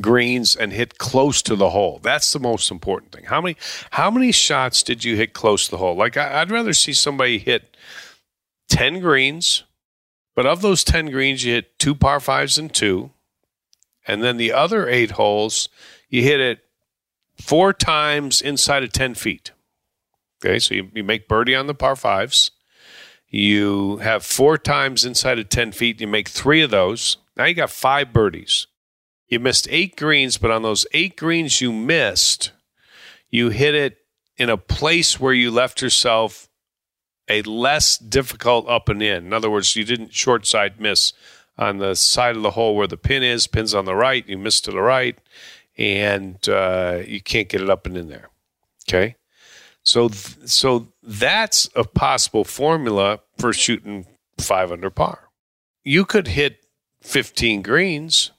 greens 0.00 0.56
and 0.56 0.72
hit 0.72 0.98
close 0.98 1.42
to 1.42 1.56
the 1.56 1.70
hole. 1.70 2.00
That's 2.02 2.32
the 2.32 2.40
most 2.40 2.70
important 2.70 3.12
thing. 3.12 3.24
How 3.24 3.40
many 3.40 3.56
how 3.92 4.10
many 4.10 4.32
shots 4.32 4.82
did 4.82 5.04
you 5.04 5.16
hit 5.16 5.32
close 5.32 5.66
to 5.66 5.72
the 5.72 5.78
hole? 5.78 5.94
Like 5.94 6.16
I, 6.16 6.40
would 6.40 6.50
rather 6.50 6.72
see 6.72 6.92
somebody 6.92 7.38
hit 7.38 7.76
ten 8.68 9.00
greens, 9.00 9.64
but 10.34 10.46
of 10.46 10.62
those 10.62 10.84
ten 10.84 11.10
greens, 11.10 11.44
you 11.44 11.54
hit 11.54 11.78
two 11.78 11.94
par 11.94 12.20
fives 12.20 12.58
and 12.58 12.72
two, 12.72 13.10
and 14.06 14.22
then 14.22 14.36
the 14.36 14.52
other 14.52 14.88
eight 14.88 15.12
holes, 15.12 15.68
you 16.08 16.22
hit 16.22 16.40
it 16.40 16.64
four 17.40 17.72
times 17.72 18.40
inside 18.40 18.82
of 18.82 18.92
ten 18.92 19.14
feet. 19.14 19.52
Okay, 20.44 20.58
so 20.58 20.74
you, 20.74 20.90
you 20.94 21.04
make 21.04 21.28
birdie 21.28 21.54
on 21.54 21.66
the 21.66 21.74
par 21.74 21.96
fives. 21.96 22.50
You 23.28 23.96
have 23.96 24.24
four 24.24 24.58
times 24.58 25.04
inside 25.04 25.40
of 25.40 25.48
10 25.48 25.72
feet. 25.72 26.00
You 26.00 26.06
make 26.06 26.28
three 26.28 26.62
of 26.62 26.70
those. 26.70 27.16
Now 27.36 27.46
you 27.46 27.54
got 27.54 27.70
five 27.70 28.12
birdies. 28.12 28.68
You 29.28 29.40
missed 29.40 29.66
eight 29.70 29.96
greens, 29.96 30.36
but 30.36 30.50
on 30.50 30.62
those 30.62 30.86
eight 30.92 31.16
greens 31.16 31.60
you 31.60 31.72
missed, 31.72 32.52
you 33.30 33.48
hit 33.48 33.74
it 33.74 33.98
in 34.36 34.50
a 34.50 34.56
place 34.56 35.18
where 35.18 35.32
you 35.32 35.50
left 35.50 35.80
yourself 35.80 36.48
a 37.28 37.42
less 37.42 37.96
difficult 37.96 38.68
up 38.68 38.88
and 38.88 39.02
in. 39.02 39.26
In 39.26 39.32
other 39.32 39.50
words, 39.50 39.76
you 39.76 39.84
didn't 39.84 40.12
short 40.12 40.46
side 40.46 40.80
miss 40.80 41.12
on 41.56 41.78
the 41.78 41.94
side 41.94 42.36
of 42.36 42.42
the 42.42 42.50
hole 42.50 42.76
where 42.76 42.86
the 42.86 42.96
pin 42.96 43.22
is. 43.22 43.46
Pin's 43.46 43.74
on 43.74 43.84
the 43.84 43.94
right. 43.94 44.28
You 44.28 44.38
missed 44.38 44.64
to 44.66 44.72
the 44.72 44.82
right, 44.82 45.18
and 45.78 46.46
uh, 46.48 47.00
you 47.06 47.20
can't 47.20 47.48
get 47.48 47.62
it 47.62 47.70
up 47.70 47.86
and 47.86 47.96
in 47.96 48.08
there. 48.08 48.28
Okay, 48.86 49.16
so 49.82 50.08
th- 50.08 50.48
so 50.48 50.92
that's 51.02 51.70
a 51.74 51.84
possible 51.84 52.44
formula 52.44 53.20
for 53.38 53.52
shooting 53.52 54.06
five 54.38 54.70
under 54.70 54.90
par. 54.90 55.30
You 55.82 56.04
could 56.04 56.28
hit 56.28 56.66
15 57.02 57.62
greens 57.62 58.32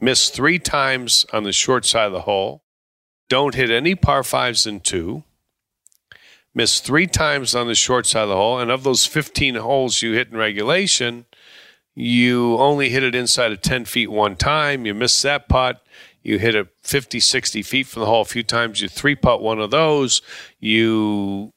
miss 0.00 0.30
three 0.30 0.58
times 0.58 1.26
on 1.32 1.44
the 1.44 1.52
short 1.52 1.84
side 1.84 2.06
of 2.06 2.12
the 2.12 2.22
hole, 2.22 2.62
don't 3.28 3.54
hit 3.54 3.70
any 3.70 3.94
par 3.94 4.24
fives 4.24 4.66
in 4.66 4.80
two, 4.80 5.22
miss 6.54 6.80
three 6.80 7.06
times 7.06 7.54
on 7.54 7.66
the 7.66 7.74
short 7.74 8.06
side 8.06 8.24
of 8.24 8.28
the 8.28 8.36
hole, 8.36 8.58
and 8.58 8.70
of 8.70 8.82
those 8.82 9.06
15 9.06 9.56
holes 9.56 10.02
you 10.02 10.12
hit 10.12 10.28
in 10.28 10.36
regulation, 10.36 11.26
you 11.94 12.56
only 12.58 12.90
hit 12.90 13.02
it 13.02 13.14
inside 13.14 13.52
of 13.52 13.62
10 13.62 13.84
feet 13.84 14.10
one 14.10 14.36
time. 14.36 14.86
You 14.86 14.94
miss 14.94 15.22
that 15.22 15.48
putt. 15.48 15.84
You 16.22 16.38
hit 16.38 16.54
it 16.54 16.68
50, 16.82 17.18
60 17.20 17.62
feet 17.62 17.86
from 17.86 18.00
the 18.00 18.06
hole 18.06 18.22
a 18.22 18.26
few 18.26 18.42
times. 18.42 18.80
You 18.80 18.88
three 18.88 19.14
putt 19.14 19.42
one 19.42 19.60
of 19.60 19.70
those. 19.70 20.22
You 20.58 21.52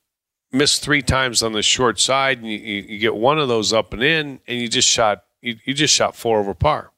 miss 0.52 0.80
three 0.80 1.02
times 1.02 1.44
on 1.44 1.54
the 1.54 1.62
short 1.62 2.00
side, 2.00 2.40
and 2.40 2.48
you, 2.48 2.58
you, 2.58 3.00
get 3.00 3.16
one 3.16 3.40
of 3.40 3.48
those 3.48 3.74
up 3.74 3.94
and 3.94 4.04
in, 4.04 4.40
and 4.48 4.60
you 4.60 4.68
just 4.68 4.88
shot 4.88 5.24
you, 5.42 5.58
you 5.66 5.74
just 5.74 5.94
shot 5.94 6.16
four 6.16 6.40
over 6.40 6.54
par 6.54 6.93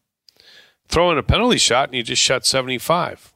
throw 0.87 1.11
in 1.11 1.17
a 1.17 1.23
penalty 1.23 1.57
shot 1.57 1.89
and 1.89 1.97
you 1.97 2.03
just 2.03 2.21
shot 2.21 2.45
75. 2.45 3.33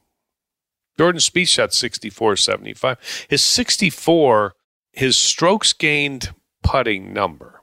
Jordan 0.98 1.20
Spieth 1.20 1.48
shot 1.48 1.72
64 1.72 2.36
75. 2.36 3.26
His 3.28 3.42
64, 3.42 4.54
his 4.92 5.16
strokes 5.16 5.72
gained 5.72 6.34
putting 6.62 7.14
number, 7.14 7.62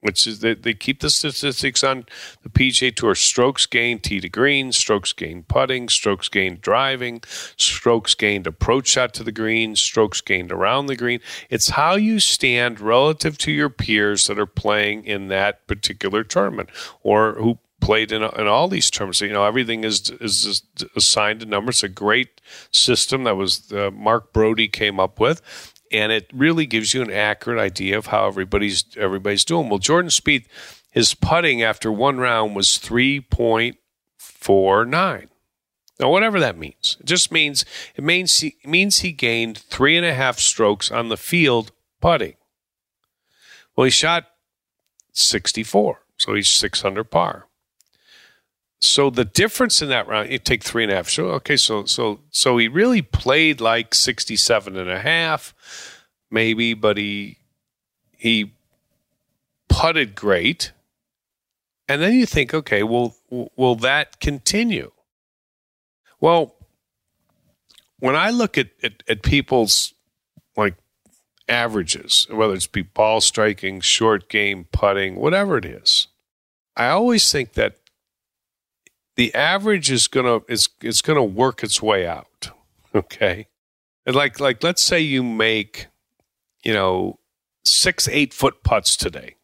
which 0.00 0.26
is 0.26 0.40
they, 0.40 0.54
they 0.54 0.72
keep 0.72 1.00
the 1.00 1.10
statistics 1.10 1.84
on 1.84 2.06
the 2.42 2.48
PGA 2.48 2.96
Tour 2.96 3.14
strokes 3.14 3.66
gained 3.66 4.02
tee 4.02 4.20
to 4.20 4.28
green, 4.30 4.72
strokes 4.72 5.12
gained 5.12 5.48
putting, 5.48 5.90
strokes 5.90 6.30
gained 6.30 6.62
driving, 6.62 7.22
strokes 7.58 8.14
gained 8.14 8.46
approach 8.46 8.88
shot 8.88 9.12
to 9.14 9.22
the 9.22 9.32
green, 9.32 9.76
strokes 9.76 10.22
gained 10.22 10.50
around 10.50 10.86
the 10.86 10.96
green. 10.96 11.20
It's 11.50 11.68
how 11.68 11.96
you 11.96 12.20
stand 12.20 12.80
relative 12.80 13.36
to 13.38 13.52
your 13.52 13.68
peers 13.68 14.28
that 14.28 14.38
are 14.38 14.46
playing 14.46 15.04
in 15.04 15.28
that 15.28 15.66
particular 15.66 16.24
tournament 16.24 16.70
or 17.02 17.34
who 17.34 17.58
played 17.80 18.12
in, 18.12 18.22
in 18.22 18.46
all 18.46 18.68
these 18.68 18.90
terms. 18.90 19.20
You 19.20 19.32
know, 19.32 19.44
everything 19.44 19.84
is 19.84 20.10
is 20.20 20.62
assigned 20.94 21.42
a 21.42 21.46
number. 21.46 21.70
It's 21.70 21.82
a 21.82 21.88
great 21.88 22.40
system 22.70 23.24
that 23.24 23.36
was 23.36 23.72
uh, 23.72 23.90
Mark 23.92 24.32
Broadie 24.32 24.72
came 24.72 25.00
up 25.00 25.18
with, 25.18 25.42
and 25.90 26.12
it 26.12 26.30
really 26.32 26.66
gives 26.66 26.94
you 26.94 27.02
an 27.02 27.10
accurate 27.10 27.58
idea 27.58 27.98
of 27.98 28.06
how 28.06 28.26
everybody's 28.26 28.84
everybody's 28.96 29.44
doing. 29.44 29.68
Well, 29.68 29.78
Jordan 29.78 30.10
Spieth, 30.10 30.46
his 30.90 31.14
putting 31.14 31.62
after 31.62 31.90
one 31.90 32.18
round 32.18 32.54
was 32.54 32.78
three 32.78 33.20
point 33.20 33.76
four 34.18 34.84
nine. 34.84 35.28
Now, 35.98 36.10
whatever 36.10 36.40
that 36.40 36.56
means, 36.56 36.96
it 37.00 37.06
just 37.06 37.30
means 37.30 37.64
it 37.94 38.04
means 38.04 38.40
he, 38.40 38.56
means 38.64 39.00
he 39.00 39.12
gained 39.12 39.58
three 39.58 39.96
and 39.96 40.06
a 40.06 40.14
half 40.14 40.38
strokes 40.38 40.90
on 40.90 41.08
the 41.08 41.16
field 41.18 41.72
putting. 42.00 42.34
Well, 43.76 43.84
he 43.84 43.90
shot 43.90 44.26
64, 45.12 46.00
so 46.16 46.34
he's 46.34 46.48
six 46.48 46.84
under 46.84 47.04
par 47.04 47.46
so 48.80 49.10
the 49.10 49.26
difference 49.26 49.82
in 49.82 49.90
that 49.90 50.08
round, 50.08 50.30
you 50.30 50.38
take 50.38 50.64
three 50.64 50.84
and 50.84 50.92
a 50.92 50.96
half. 50.96 51.08
So 51.08 51.26
okay, 51.32 51.56
so 51.56 51.84
so 51.84 52.20
so 52.30 52.56
he 52.56 52.68
really 52.68 53.02
played 53.02 53.60
like 53.60 53.94
67 53.94 54.76
and 54.76 54.90
a 54.90 55.00
half, 55.00 55.54
maybe, 56.30 56.72
but 56.72 56.96
he 56.96 57.36
he 58.16 58.52
putted 59.68 60.14
great. 60.14 60.72
And 61.88 62.00
then 62.00 62.14
you 62.14 62.24
think, 62.24 62.54
okay, 62.54 62.82
well, 62.82 63.16
will 63.56 63.74
that 63.76 64.20
continue? 64.20 64.92
Well, 66.20 66.54
when 67.98 68.14
I 68.14 68.30
look 68.30 68.56
at, 68.56 68.68
at, 68.82 69.02
at 69.08 69.22
people's 69.22 69.92
like 70.56 70.74
averages, 71.48 72.28
whether 72.30 72.54
it's 72.54 72.68
be 72.68 72.82
ball 72.82 73.20
striking, 73.20 73.80
short 73.80 74.28
game, 74.28 74.66
putting, 74.70 75.16
whatever 75.16 75.58
it 75.58 75.64
is, 75.64 76.06
I 76.76 76.88
always 76.88 77.32
think 77.32 77.54
that 77.54 77.76
the 79.20 79.34
average 79.34 79.90
is 79.90 80.08
gonna 80.08 80.40
is 80.48 80.70
it's 80.80 81.02
gonna 81.02 81.22
work 81.22 81.62
its 81.62 81.82
way 81.82 82.06
out. 82.06 82.52
Okay. 82.94 83.48
And 84.06 84.16
like 84.16 84.40
like 84.40 84.62
let's 84.62 84.80
say 84.80 84.98
you 84.98 85.22
make, 85.22 85.88
you 86.64 86.72
know, 86.72 87.18
six, 87.62 88.08
eight 88.08 88.32
foot 88.32 88.62
putts 88.62 88.96
today. 88.96 89.36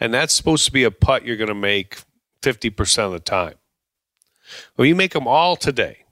And 0.00 0.14
that's 0.14 0.32
supposed 0.32 0.64
to 0.64 0.72
be 0.72 0.82
a 0.82 0.90
putt 0.90 1.26
you're 1.26 1.36
gonna 1.36 1.54
make 1.54 1.98
fifty 2.40 2.70
percent 2.70 3.08
of 3.08 3.12
the 3.12 3.20
time. 3.20 3.56
Well, 4.78 4.86
you 4.86 4.94
make 4.94 5.12
them 5.12 5.28
all 5.28 5.56
today, 5.56 6.06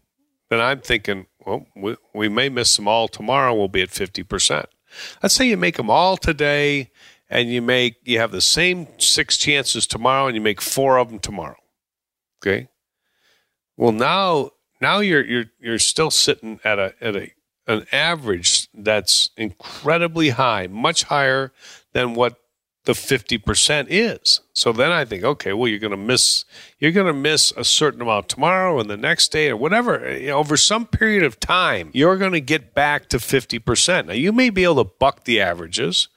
then 0.50 0.60
I'm 0.60 0.80
thinking, 0.82 1.28
well, 1.46 1.64
we, 1.74 1.96
we 2.12 2.28
may 2.28 2.50
miss 2.50 2.76
them 2.76 2.86
all 2.86 3.08
tomorrow. 3.08 3.54
We'll 3.54 3.68
be 3.68 3.80
at 3.80 3.90
fifty 3.90 4.24
percent. 4.24 4.66
Let's 5.22 5.34
say 5.34 5.48
you 5.48 5.56
make 5.56 5.78
them 5.78 5.88
all 5.88 6.18
today, 6.18 6.90
and 7.30 7.48
you 7.48 7.62
make 7.62 7.96
you 8.04 8.18
have 8.18 8.30
the 8.30 8.42
same 8.42 8.88
six 8.98 9.38
chances 9.38 9.86
tomorrow, 9.86 10.26
and 10.26 10.34
you 10.34 10.42
make 10.42 10.60
four 10.60 10.98
of 10.98 11.08
them 11.08 11.18
tomorrow. 11.18 11.56
Okay. 12.42 12.68
Well, 13.76 13.92
now 13.92 14.50
now 14.80 14.98
you're 14.98 15.24
you're 15.24 15.46
you're 15.60 15.78
still 15.78 16.10
sitting 16.10 16.60
at 16.64 16.78
a 16.78 16.94
at 17.00 17.16
a 17.16 17.32
an 17.66 17.86
average 17.92 18.68
that's 18.74 19.30
incredibly 19.36 20.30
high, 20.30 20.66
much 20.66 21.04
higher 21.04 21.52
than 21.92 22.14
what 22.14 22.36
the 22.84 22.92
50% 22.92 23.86
is. 23.88 24.40
So 24.52 24.72
then 24.72 24.90
I 24.90 25.04
think, 25.04 25.22
okay, 25.22 25.52
well, 25.52 25.68
you're 25.68 25.78
going 25.78 25.92
to 25.92 25.96
miss, 25.96 26.44
you're 26.80 26.90
going 26.90 27.06
to 27.06 27.12
miss 27.12 27.52
a 27.56 27.64
certain 27.64 28.02
amount 28.02 28.28
tomorrow 28.28 28.80
and 28.80 28.90
the 28.90 28.96
next 28.96 29.30
day 29.30 29.50
or 29.50 29.56
whatever. 29.56 30.18
You 30.18 30.28
know, 30.28 30.38
over 30.38 30.56
some 30.56 30.86
period 30.86 31.22
of 31.22 31.38
time, 31.38 31.90
you're 31.92 32.16
going 32.16 32.32
to 32.32 32.40
get 32.40 32.74
back 32.74 33.08
to 33.10 33.18
50%. 33.18 34.06
Now 34.06 34.14
you 34.14 34.32
may 34.32 34.50
be 34.50 34.64
able 34.64 34.84
to 34.84 34.90
buck 34.98 35.24
the 35.24 35.40
averages, 35.40 36.08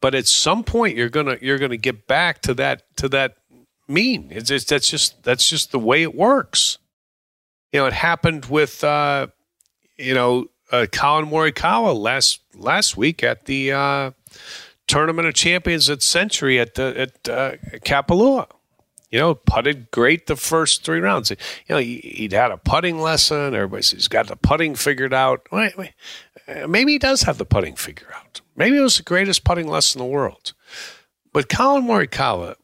but 0.00 0.14
at 0.14 0.28
some 0.28 0.62
point 0.62 0.96
you're 0.96 1.08
going 1.08 1.26
to, 1.26 1.44
you're 1.44 1.58
going 1.58 1.72
to 1.72 1.76
get 1.76 2.06
back 2.06 2.42
to 2.42 2.54
that, 2.54 2.96
to 2.98 3.08
that 3.08 3.36
mean. 3.88 4.28
It's 4.30 4.64
that's 4.64 4.88
just 4.88 5.22
that's 5.22 5.48
just 5.48 5.72
the 5.72 5.78
way 5.78 6.02
it 6.02 6.14
works. 6.14 6.78
You 7.72 7.80
know, 7.80 7.86
it 7.86 7.92
happened 7.92 8.46
with 8.46 8.82
uh, 8.84 9.28
you 9.96 10.14
know 10.14 10.46
uh, 10.70 10.86
Collin 10.90 11.26
Morikawa 11.26 11.98
last 11.98 12.40
last 12.54 12.96
week 12.96 13.22
at 13.22 13.46
the 13.46 13.72
uh, 13.72 14.10
tournament 14.86 15.28
of 15.28 15.34
champions 15.34 15.88
at 15.88 16.02
Sentry 16.02 16.58
at 16.58 16.74
the, 16.74 17.00
at 17.00 17.28
uh, 17.28 17.56
Kapalua. 17.84 18.48
You 19.10 19.18
know, 19.18 19.34
putted 19.34 19.90
great 19.90 20.26
the 20.26 20.36
first 20.36 20.84
three 20.84 21.00
rounds. 21.00 21.30
You 21.30 21.36
know, 21.70 21.78
he, 21.78 22.18
would 22.22 22.32
had 22.32 22.50
a 22.50 22.58
putting 22.58 23.00
lesson. 23.00 23.54
Everybody 23.54 23.82
says 23.82 24.00
he's 24.00 24.08
got 24.08 24.26
the 24.26 24.36
putting 24.36 24.74
figured 24.74 25.14
out. 25.14 25.46
Wait, 25.50 25.78
wait. 25.78 25.94
Uh, 26.46 26.66
maybe 26.66 26.92
he 26.92 26.98
does 26.98 27.22
have 27.22 27.38
the 27.38 27.46
putting 27.46 27.74
figured 27.74 28.10
out. 28.14 28.42
Maybe 28.54 28.76
it 28.76 28.82
was 28.82 28.98
the 28.98 29.02
greatest 29.02 29.44
putting 29.44 29.66
lesson 29.66 30.02
in 30.02 30.06
the 30.06 30.12
world. 30.12 30.52
But 31.32 31.48
Collin 31.48 31.84
Morikawa 31.84 32.56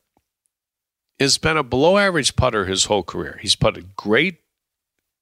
has 1.19 1.39
been 1.39 1.57
a 1.57 1.63
below 1.63 1.97
average 1.99 2.37
putter 2.37 2.67
his 2.67 2.87
whole 2.87 3.03
career. 3.03 3.39
He's 3.41 3.57
putted 3.57 3.97
great 3.97 4.39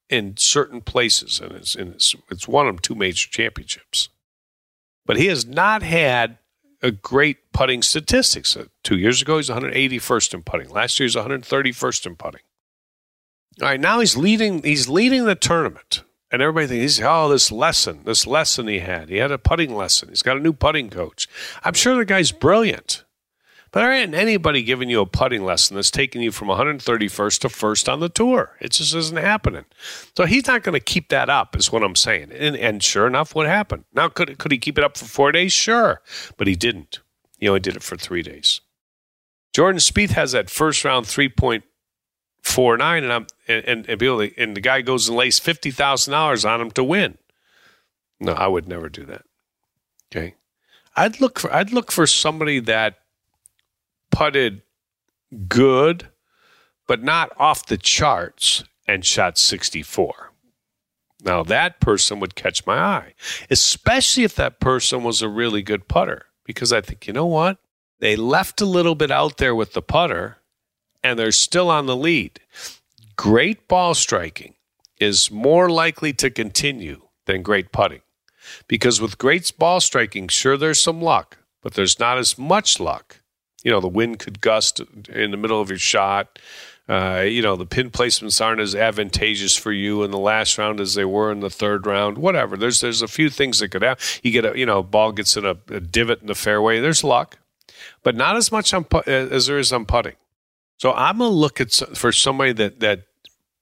in 0.08 0.36
certain 0.36 0.80
places, 0.80 1.40
and 1.40 1.52
it's, 1.52 1.74
and 1.74 1.94
it's, 1.94 2.14
it's 2.30 2.48
won 2.48 2.66
him 2.66 2.78
two 2.78 2.94
major 2.94 3.28
championships. 3.28 4.08
But 5.06 5.16
he 5.16 5.26
has 5.26 5.46
not 5.46 5.82
had 5.82 6.38
a 6.82 6.90
great 6.90 7.52
putting 7.52 7.82
statistics. 7.82 8.56
Uh, 8.56 8.66
two 8.82 8.96
years 8.96 9.22
ago, 9.22 9.36
he's 9.36 9.48
181st 9.48 10.34
in 10.34 10.42
putting. 10.42 10.68
Last 10.68 10.98
year, 10.98 11.06
he's 11.06 11.16
131st 11.16 12.06
in 12.06 12.16
putting. 12.16 12.40
All 13.60 13.68
right, 13.68 13.80
now 13.80 14.00
he's 14.00 14.16
leading. 14.16 14.62
He's 14.62 14.88
leading 14.88 15.24
the 15.24 15.34
tournament, 15.34 16.04
and 16.30 16.40
everybody 16.40 16.66
thinks, 16.66 17.00
"Oh, 17.02 17.28
this 17.28 17.52
lesson, 17.52 18.00
this 18.04 18.26
lesson 18.26 18.66
he 18.66 18.78
had. 18.78 19.10
He 19.10 19.16
had 19.16 19.30
a 19.30 19.38
putting 19.38 19.74
lesson. 19.74 20.08
He's 20.08 20.22
got 20.22 20.38
a 20.38 20.40
new 20.40 20.54
putting 20.54 20.88
coach. 20.88 21.28
I'm 21.62 21.74
sure 21.74 21.94
the 21.94 22.06
guy's 22.06 22.32
brilliant. 22.32 23.04
But 23.72 23.80
there 23.80 23.92
ain't 23.92 24.14
anybody 24.14 24.62
giving 24.62 24.90
you 24.90 25.00
a 25.00 25.06
putting 25.06 25.44
lesson 25.44 25.76
that's 25.76 25.90
taking 25.90 26.20
you 26.20 26.30
from 26.30 26.48
131st 26.48 27.40
to 27.40 27.48
first 27.48 27.88
on 27.88 28.00
the 28.00 28.10
tour. 28.10 28.54
It 28.60 28.72
just 28.72 28.94
isn't 28.94 29.16
happening. 29.16 29.64
So 30.14 30.26
he's 30.26 30.46
not 30.46 30.62
going 30.62 30.74
to 30.74 30.80
keep 30.80 31.08
that 31.08 31.30
up, 31.30 31.56
is 31.56 31.72
what 31.72 31.82
I'm 31.82 31.96
saying. 31.96 32.32
And, 32.32 32.54
and 32.54 32.82
sure 32.82 33.06
enough, 33.06 33.34
what 33.34 33.46
happened? 33.46 33.84
Now, 33.94 34.10
could, 34.10 34.38
could 34.38 34.52
he 34.52 34.58
keep 34.58 34.76
it 34.76 34.84
up 34.84 34.98
for 34.98 35.06
four 35.06 35.32
days? 35.32 35.54
Sure. 35.54 36.02
But 36.36 36.48
he 36.48 36.54
didn't. 36.54 37.00
He 37.38 37.48
only 37.48 37.60
did 37.60 37.74
it 37.74 37.82
for 37.82 37.96
three 37.96 38.22
days. 38.22 38.60
Jordan 39.54 39.80
Spieth 39.80 40.10
has 40.10 40.32
that 40.32 40.50
first 40.50 40.84
round 40.84 41.06
3.49, 41.06 42.98
and 42.98 43.12
I'm 43.12 43.26
and 43.48 43.64
and, 43.64 43.88
and, 43.88 44.32
and 44.36 44.56
the 44.56 44.60
guy 44.60 44.82
goes 44.82 45.08
and 45.08 45.16
lays 45.16 45.38
fifty 45.38 45.70
thousand 45.70 46.12
dollars 46.12 46.44
on 46.44 46.60
him 46.60 46.70
to 46.72 46.84
win. 46.84 47.18
No, 48.18 48.32
I 48.32 48.46
would 48.46 48.66
never 48.66 48.88
do 48.88 49.04
that. 49.06 49.24
Okay, 50.10 50.36
I'd 50.96 51.20
look 51.20 51.38
for 51.38 51.52
I'd 51.52 51.72
look 51.72 51.92
for 51.92 52.06
somebody 52.06 52.60
that 52.60 53.01
putted 54.12 54.62
good, 55.48 56.08
but 56.86 57.02
not 57.02 57.32
off 57.36 57.66
the 57.66 57.76
charts 57.76 58.62
and 58.86 59.04
shot 59.04 59.38
64. 59.38 60.30
Now, 61.24 61.42
that 61.44 61.80
person 61.80 62.20
would 62.20 62.34
catch 62.34 62.66
my 62.66 62.78
eye, 62.78 63.14
especially 63.48 64.24
if 64.24 64.34
that 64.36 64.60
person 64.60 65.02
was 65.04 65.22
a 65.22 65.28
really 65.28 65.62
good 65.62 65.88
putter, 65.88 66.26
because 66.44 66.72
I 66.72 66.80
think, 66.80 67.06
you 67.06 67.12
know 67.12 67.26
what? 67.26 67.58
They 68.00 68.16
left 68.16 68.60
a 68.60 68.66
little 68.66 68.96
bit 68.96 69.12
out 69.12 69.36
there 69.36 69.54
with 69.54 69.74
the 69.74 69.82
putter 69.82 70.38
and 71.04 71.18
they're 71.18 71.32
still 71.32 71.70
on 71.70 71.86
the 71.86 71.96
lead. 71.96 72.40
Great 73.16 73.68
ball 73.68 73.94
striking 73.94 74.54
is 74.98 75.30
more 75.30 75.68
likely 75.70 76.12
to 76.14 76.30
continue 76.30 77.02
than 77.26 77.42
great 77.42 77.72
putting. 77.72 78.02
Because 78.66 79.00
with 79.00 79.18
great 79.18 79.52
ball 79.56 79.80
striking, 79.80 80.26
sure, 80.26 80.56
there's 80.56 80.82
some 80.82 81.00
luck, 81.00 81.38
but 81.62 81.74
there's 81.74 82.00
not 82.00 82.18
as 82.18 82.36
much 82.36 82.80
luck 82.80 83.21
you 83.62 83.70
know 83.70 83.80
the 83.80 83.88
wind 83.88 84.18
could 84.18 84.40
gust 84.40 84.80
in 85.08 85.30
the 85.30 85.36
middle 85.36 85.60
of 85.60 85.68
your 85.68 85.78
shot. 85.78 86.38
Uh, 86.88 87.24
you 87.26 87.42
know 87.42 87.56
the 87.56 87.66
pin 87.66 87.90
placements 87.90 88.44
aren't 88.44 88.60
as 88.60 88.74
advantageous 88.74 89.56
for 89.56 89.72
you 89.72 90.02
in 90.02 90.10
the 90.10 90.18
last 90.18 90.58
round 90.58 90.80
as 90.80 90.94
they 90.94 91.04
were 91.04 91.30
in 91.30 91.40
the 91.40 91.50
third 91.50 91.86
round. 91.86 92.18
Whatever. 92.18 92.56
There's 92.56 92.80
there's 92.80 93.02
a 93.02 93.08
few 93.08 93.30
things 93.30 93.60
that 93.60 93.68
could 93.68 93.82
happen. 93.82 94.04
You 94.22 94.32
get 94.32 94.44
a 94.44 94.58
you 94.58 94.66
know 94.66 94.82
ball 94.82 95.12
gets 95.12 95.36
in 95.36 95.44
a, 95.44 95.56
a 95.68 95.80
divot 95.80 96.20
in 96.20 96.26
the 96.26 96.34
fairway. 96.34 96.80
There's 96.80 97.04
luck, 97.04 97.38
but 98.02 98.16
not 98.16 98.36
as 98.36 98.50
much 98.50 98.74
on 98.74 98.86
as 99.06 99.46
there 99.46 99.58
is 99.58 99.72
on 99.72 99.86
putting. 99.86 100.16
So 100.78 100.92
I'm 100.92 101.18
gonna 101.18 101.30
look 101.30 101.60
at 101.60 101.72
for 101.72 102.10
somebody 102.12 102.52
that 102.54 102.80
that 102.80 103.04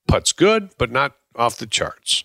puts 0.09 0.33
good 0.33 0.71
but 0.79 0.91
not 0.91 1.15
off 1.37 1.59
the 1.59 1.67
charts. 1.67 2.25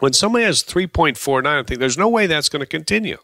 When 0.00 0.12
somebody 0.12 0.44
has 0.44 0.64
3.49, 0.64 1.46
I 1.46 1.62
think 1.62 1.78
there's 1.78 1.96
no 1.96 2.08
way 2.08 2.26
that's 2.26 2.48
going 2.48 2.58
to 2.58 2.66
continue. 2.66 3.18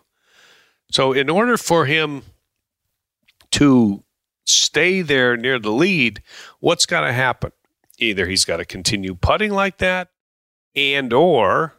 So 0.93 1.13
in 1.13 1.29
order 1.29 1.57
for 1.57 1.87
him 1.87 2.23
to 3.53 4.05
stay 4.45 5.03
there 5.03 5.37
near 5.37 5.59
the 5.59 5.73
lead, 5.73 6.23
what's 6.61 6.87
got 6.87 7.03
to 7.03 7.13
happen? 7.13 7.53
Either 7.99 8.27
he's 8.27 8.45
got 8.45 8.59
to 8.59 8.65
continue 8.65 9.15
putting 9.15 9.53
like 9.53 9.79
that, 9.79 10.09
and 10.75 11.13
or 11.13 11.75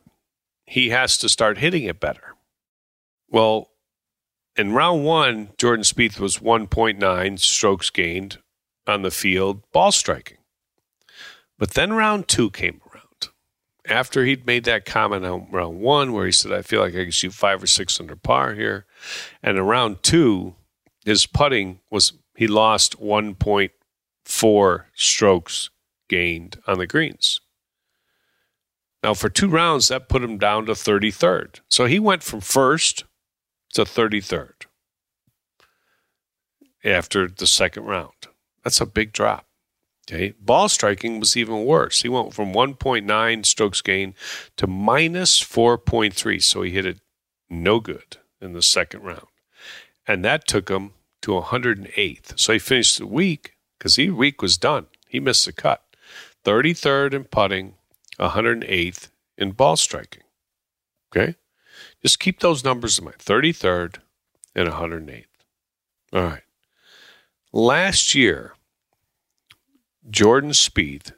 he 0.66 0.90
has 0.90 1.18
to 1.18 1.30
start 1.30 1.58
hitting 1.58 1.84
it 1.84 2.00
better. 2.00 2.36
Well, 3.30 3.70
in 4.56 4.74
round 4.74 5.06
one, 5.06 5.50
Jordan 5.58 5.84
Spieth 5.84 6.20
was 6.20 6.40
1.9 6.40 7.40
strokes 7.40 7.90
gained 7.90 8.40
on 8.86 9.04
the 9.04 9.12
field, 9.12 9.64
ball 9.72 9.92
striking. 9.92 10.38
But 11.58 11.72
then 11.72 11.94
round 11.94 12.28
two 12.28 12.50
came 12.50 12.82
around. 12.92 13.30
After 13.88 14.26
he'd 14.26 14.46
made 14.46 14.66
that 14.66 14.86
comment 14.86 15.26
on 15.26 15.48
round 15.52 15.80
one, 15.80 16.14
where 16.14 16.26
he 16.26 16.32
said, 16.32 16.52
I 16.52 16.62
feel 16.62 16.82
like 16.82 16.94
I 16.94 17.04
can 17.04 17.12
shoot 17.12 17.34
five 17.34 17.64
or 17.64 17.68
six 17.68 18.00
under 18.00 18.16
par 18.16 18.54
here. 18.54 18.86
And 19.42 19.58
in 19.58 19.64
round 19.64 20.04
two, 20.04 20.56
his 21.06 21.26
putting 21.26 21.80
was 21.90 22.14
he 22.36 22.48
lost 22.48 23.00
1.4 23.00 24.84
strokes 24.94 25.70
gained 26.08 26.60
on 26.68 26.78
the 26.78 26.88
greens. 26.88 27.42
Now, 29.04 29.14
for 29.14 29.30
two 29.30 29.48
rounds, 29.48 29.88
that 29.88 30.10
put 30.10 30.24
him 30.24 30.38
down 30.38 30.66
to 30.66 30.74
33rd. 30.74 31.62
So 31.70 31.86
he 31.86 32.00
went 32.00 32.24
from 32.24 32.42
first 32.42 33.06
to 33.74 33.84
33rd 33.84 34.66
after 36.84 37.28
the 37.28 37.48
second 37.48 37.86
round. 37.86 38.14
That's 38.64 38.82
a 38.82 38.86
big 38.86 39.14
drop. 39.14 39.46
Okay. 40.10 40.34
Ball 40.40 40.70
striking 40.70 41.20
was 41.20 41.38
even 41.38 41.66
worse. 41.66 42.02
He 42.02 42.10
went 42.10 42.34
from 42.34 42.52
1.9 42.52 43.46
strokes 43.46 43.82
gained 43.82 44.16
to 44.58 44.66
minus 44.66 45.42
4.3. 45.42 46.42
So 46.42 46.64
he 46.64 46.72
hit 46.72 46.86
it 46.86 47.00
no 47.50 47.80
good 47.80 48.18
in 48.42 48.54
the 48.54 48.62
second 48.62 49.04
round. 49.04 49.28
And 50.10 50.26
that 50.26 50.48
took 50.48 50.70
him 50.70 50.94
to 51.22 51.34
108th. 51.34 52.40
So 52.40 52.54
he 52.54 52.58
finished 52.58 52.98
the 52.98 53.06
week 53.06 53.54
because 53.78 53.96
the 53.96 54.10
week 54.10 54.42
was 54.42 54.58
done. 54.58 54.88
He 55.08 55.20
missed 55.20 55.46
the 55.46 55.54
cut. 55.54 55.84
33rd 56.44 57.14
in 57.14 57.24
putting, 57.26 57.76
108th 58.20 59.10
in 59.38 59.52
ball 59.52 59.76
striking. 59.76 60.24
Okay? 61.16 61.36
Just 62.02 62.20
keep 62.20 62.40
those 62.40 62.64
numbers 62.64 62.98
in 62.98 63.06
mind 63.06 63.20
33rd 63.20 63.98
and 64.56 64.68
108th. 64.68 65.26
All 66.12 66.24
right. 66.24 66.42
Last 67.54 68.16
year, 68.16 68.56
Jordan 70.10 70.52
Spieth 70.52 71.14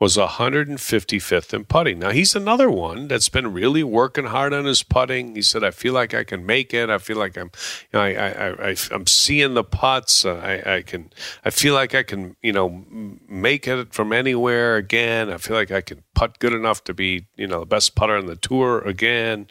was 0.00 0.16
155th 0.16 1.54
in 1.54 1.64
putting. 1.64 2.00
Now 2.00 2.10
he's 2.10 2.34
another 2.34 2.68
one 2.68 3.06
that's 3.06 3.28
been 3.28 3.52
really 3.52 3.84
working 3.84 4.26
hard 4.26 4.52
on 4.52 4.64
his 4.64 4.82
putting. 4.82 5.36
He 5.36 5.42
said, 5.42 5.62
"I 5.62 5.70
feel 5.70 5.94
like 5.94 6.12
I 6.12 6.24
can 6.24 6.44
make 6.44 6.74
it. 6.74 6.90
I 6.90 6.98
feel 6.98 7.16
like 7.16 7.36
I'm, 7.36 7.50
you 7.92 7.98
know, 7.98 8.00
I, 8.00 8.10
I, 8.10 8.70
I, 8.70 8.76
am 8.90 9.06
seeing 9.06 9.54
the 9.54 9.62
putts. 9.62 10.24
Uh, 10.24 10.34
I, 10.34 10.76
I 10.76 10.82
can, 10.82 11.10
I 11.44 11.50
feel 11.50 11.74
like 11.74 11.94
I 11.94 12.02
can, 12.02 12.36
you 12.42 12.52
know, 12.52 12.84
make 13.28 13.68
it 13.68 13.94
from 13.94 14.12
anywhere 14.12 14.76
again. 14.76 15.30
I 15.30 15.38
feel 15.38 15.56
like 15.56 15.70
I 15.70 15.80
can 15.80 16.02
putt 16.14 16.40
good 16.40 16.52
enough 16.52 16.82
to 16.84 16.94
be, 16.94 17.26
you 17.36 17.46
know, 17.46 17.60
the 17.60 17.66
best 17.66 17.94
putter 17.94 18.16
on 18.16 18.26
the 18.26 18.36
tour 18.36 18.80
again. 18.80 19.46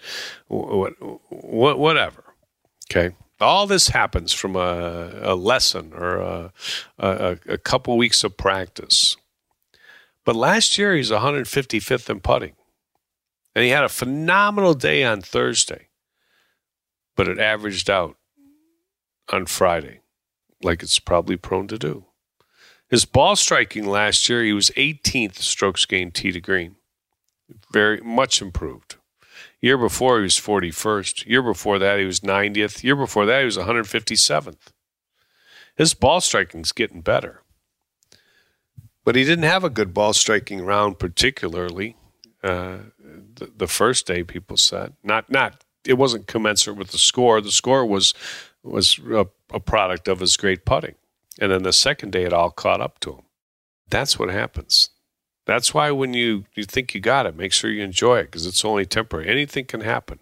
What, 0.48 0.94
what, 1.30 1.80
whatever. 1.80 2.24
Okay." 2.92 3.16
all 3.42 3.68
this 3.68 3.90
happens 3.90 4.32
from 4.32 4.56
a, 4.56 5.12
a 5.22 5.36
lesson 5.36 5.92
or 5.94 6.16
a, 6.18 6.54
a, 6.98 7.38
a 7.50 7.58
couple 7.58 7.98
weeks 7.98 8.24
of 8.24 8.38
practice 8.38 9.18
but 10.26 10.36
last 10.36 10.78
year, 10.78 10.96
he's 10.96 11.12
155th 11.12 12.10
in 12.10 12.20
putting. 12.20 12.54
And 13.56 13.64
he 13.64 13.70
had 13.70 13.84
a 13.84 13.90
phenomenal 13.90 14.74
day 14.74 15.04
on 15.04 15.22
Thursday, 15.22 15.90
but 17.16 17.28
it 17.28 17.40
averaged 17.40 17.90
out 17.90 18.18
on 19.32 19.46
Friday, 19.46 20.02
like 20.64 20.82
it's 20.82 21.00
probably 21.00 21.38
prone 21.38 21.68
to 21.68 21.78
do. 21.78 22.06
His 22.90 23.06
ball 23.06 23.36
striking 23.36 23.86
last 23.86 24.28
year, 24.30 24.44
he 24.44 24.54
was 24.54 24.70
18th 24.72 25.38
strokes 25.38 25.86
gained 25.86 26.14
tee 26.14 26.32
to 26.32 26.42
green. 26.42 26.76
Very 27.72 28.02
much 28.02 28.42
improved. 28.42 28.96
Year 29.62 29.78
before, 29.78 30.18
he 30.18 30.24
was 30.24 30.40
41st. 30.40 31.26
Year 31.26 31.42
before 31.42 31.80
that, 31.80 32.00
he 32.00 32.06
was 32.06 32.20
90th. 32.20 32.84
Year 32.84 32.96
before 32.96 33.26
that, 33.26 33.40
he 33.40 33.46
was 33.46 33.58
157th. 33.58 34.72
His 35.76 35.94
ball 35.94 36.22
striking's 36.22 36.72
getting 36.72 37.02
better. 37.02 37.43
But 39.04 39.16
he 39.16 39.24
didn't 39.24 39.44
have 39.44 39.64
a 39.64 39.70
good 39.70 39.94
ball 39.94 40.14
striking 40.14 40.62
round, 40.62 41.00
particularly 41.00 41.98
uh, 42.44 42.78
the, 43.36 43.52
the 43.56 43.68
first 43.68 44.08
day. 44.08 44.24
People 44.24 44.58
said 44.58 44.94
not 45.04 45.30
not 45.30 45.64
it 45.86 45.96
wasn't 45.96 46.28
commensurate 46.28 46.78
with 46.78 46.92
the 46.92 46.98
score. 46.98 47.42
The 47.42 47.52
score 47.52 47.86
was 47.86 48.14
was 48.64 49.00
a, 49.12 49.26
a 49.52 49.60
product 49.60 50.08
of 50.08 50.20
his 50.20 50.38
great 50.38 50.66
putting, 50.66 50.96
and 51.40 51.52
then 51.52 51.64
the 51.64 51.74
second 51.74 52.12
day 52.12 52.24
it 52.24 52.34
all 52.34 52.52
caught 52.52 52.82
up 52.82 53.00
to 53.02 53.14
him. 53.14 53.26
That's 53.90 54.18
what 54.18 54.30
happens. 54.30 54.90
That's 55.46 55.74
why 55.74 55.92
when 55.92 56.14
you, 56.14 56.46
you 56.56 56.64
think 56.64 56.96
you 56.96 57.02
got 57.02 57.26
it, 57.26 57.36
make 57.36 57.52
sure 57.52 57.70
you 57.70 57.84
enjoy 57.84 58.20
it 58.20 58.26
because 58.26 58.46
it's 58.46 58.64
only 58.64 58.86
temporary. 58.86 59.28
Anything 59.28 59.66
can 59.66 59.82
happen. 59.82 60.20